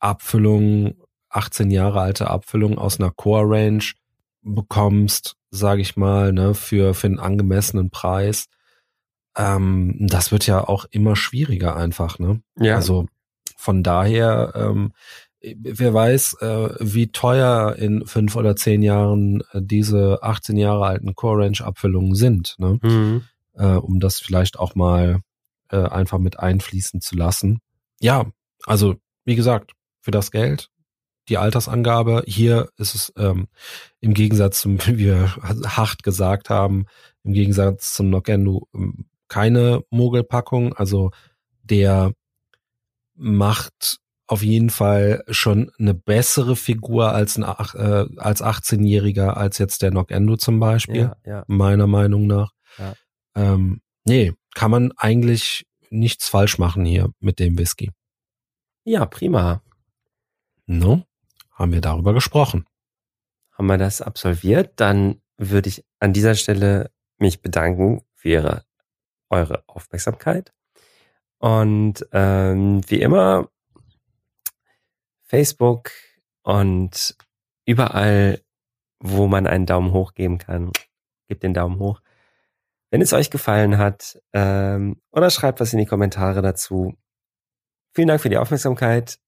Abfüllung, 0.00 0.96
18 1.28 1.70
Jahre 1.70 2.00
alte 2.00 2.28
Abfüllung 2.28 2.76
aus 2.76 2.98
einer 2.98 3.12
Core 3.12 3.44
Range 3.48 3.84
bekommst, 4.42 5.36
sage 5.52 5.80
ich 5.80 5.96
mal, 5.96 6.32
ne, 6.32 6.54
für, 6.54 6.92
für 6.92 7.06
einen 7.06 7.20
angemessenen 7.20 7.90
Preis. 7.90 8.46
Ähm, 9.36 9.96
das 10.00 10.32
wird 10.32 10.46
ja 10.46 10.66
auch 10.66 10.86
immer 10.90 11.16
schwieriger 11.16 11.76
einfach, 11.76 12.18
ne? 12.18 12.40
Ja. 12.58 12.76
Also 12.76 13.06
von 13.56 13.82
daher, 13.82 14.52
ähm, 14.54 14.92
wer 15.40 15.92
weiß, 15.92 16.34
äh, 16.40 16.68
wie 16.80 17.08
teuer 17.08 17.76
in 17.76 18.06
fünf 18.06 18.36
oder 18.36 18.56
zehn 18.56 18.82
Jahren 18.82 19.42
äh, 19.52 19.60
diese 19.62 20.22
18 20.22 20.56
Jahre 20.56 20.86
alten 20.86 21.14
Core 21.14 21.44
Range 21.44 21.60
Abfüllungen 21.60 22.14
sind, 22.14 22.56
ne? 22.58 22.78
Mhm. 22.82 23.22
Äh, 23.54 23.76
um 23.76 24.00
das 24.00 24.20
vielleicht 24.20 24.58
auch 24.58 24.74
mal 24.74 25.20
äh, 25.70 25.76
einfach 25.76 26.18
mit 26.18 26.38
einfließen 26.38 27.00
zu 27.00 27.16
lassen. 27.16 27.60
Ja, 28.00 28.26
also 28.64 28.96
wie 29.24 29.36
gesagt, 29.36 29.72
für 30.00 30.10
das 30.10 30.30
Geld 30.30 30.70
die 31.28 31.38
Altersangabe. 31.38 32.22
Hier 32.26 32.68
ist 32.76 32.94
es 32.94 33.12
ähm, 33.16 33.48
im 34.00 34.14
Gegensatz 34.14 34.60
zum, 34.60 34.78
wie 34.86 34.98
wir 34.98 35.36
hart 35.42 36.02
gesagt 36.02 36.50
haben, 36.50 36.86
im 37.24 37.32
Gegensatz 37.32 37.94
zum 37.94 38.10
Nogendo 38.10 38.68
ähm, 38.74 39.06
keine 39.28 39.82
Mogelpackung. 39.90 40.74
Also 40.74 41.10
der 41.62 42.12
macht 43.14 43.98
auf 44.28 44.42
jeden 44.42 44.70
Fall 44.70 45.22
schon 45.28 45.70
eine 45.78 45.94
bessere 45.94 46.56
Figur 46.56 47.12
als 47.12 47.36
ein 47.38 47.44
äh, 47.44 48.06
als 48.18 48.42
18-Jähriger 48.42 49.28
als 49.30 49.58
jetzt 49.58 49.82
der 49.82 49.92
Nogendo 49.92 50.36
zum 50.36 50.58
Beispiel, 50.58 51.02
Ja, 51.02 51.16
ja. 51.24 51.44
meiner 51.46 51.86
Meinung 51.86 52.26
nach. 52.26 52.50
Ja. 52.78 52.94
Ähm, 53.36 53.80
nee, 54.04 54.32
kann 54.54 54.70
man 54.70 54.92
eigentlich 54.96 55.66
nichts 55.90 56.28
falsch 56.28 56.58
machen 56.58 56.84
hier 56.84 57.10
mit 57.20 57.38
dem 57.38 57.56
Whisky. 57.58 57.92
Ja, 58.84 59.06
prima. 59.06 59.62
No? 60.66 61.04
Haben 61.52 61.72
wir 61.72 61.80
darüber 61.80 62.12
gesprochen. 62.12 62.66
Haben 63.52 63.66
wir 63.66 63.78
das 63.78 64.02
absolviert? 64.02 64.72
Dann 64.76 65.20
würde 65.38 65.68
ich 65.68 65.84
an 66.00 66.12
dieser 66.12 66.34
Stelle 66.34 66.90
mich 67.18 67.40
bedanken 67.40 68.02
für 68.14 68.28
ihre, 68.28 68.64
eure 69.30 69.62
Aufmerksamkeit. 69.66 70.52
Und 71.38 72.06
ähm, 72.12 72.80
wie 72.88 73.00
immer, 73.00 73.48
Facebook 75.24 75.90
und 76.42 77.16
überall, 77.66 78.40
wo 79.00 79.26
man 79.26 79.46
einen 79.46 79.66
Daumen 79.66 79.92
hoch 79.92 80.14
geben 80.14 80.38
kann, 80.38 80.70
gebt 81.28 81.42
den 81.42 81.54
Daumen 81.54 81.78
hoch. 81.78 82.00
Wenn 82.90 83.02
es 83.02 83.12
euch 83.12 83.30
gefallen 83.30 83.78
hat, 83.78 84.20
ähm, 84.32 85.00
oder 85.10 85.30
schreibt 85.30 85.60
was 85.60 85.72
in 85.72 85.80
die 85.80 85.86
Kommentare 85.86 86.40
dazu. 86.40 86.94
Vielen 87.94 88.08
Dank 88.08 88.20
für 88.20 88.28
die 88.28 88.38
Aufmerksamkeit. 88.38 89.18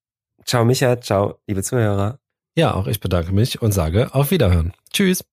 Ciao 0.45 0.65
Micha, 0.65 1.01
ciao 1.01 1.41
liebe 1.47 1.63
Zuhörer. 1.63 2.21
Ja, 2.55 2.75
auch 2.75 2.87
ich 2.87 3.01
bedanke 3.01 3.33
mich 3.33 3.61
und 3.61 3.73
sage 3.73 4.15
auf 4.15 4.31
Wiederhören. 4.31 4.73
Tschüss. 4.93 5.25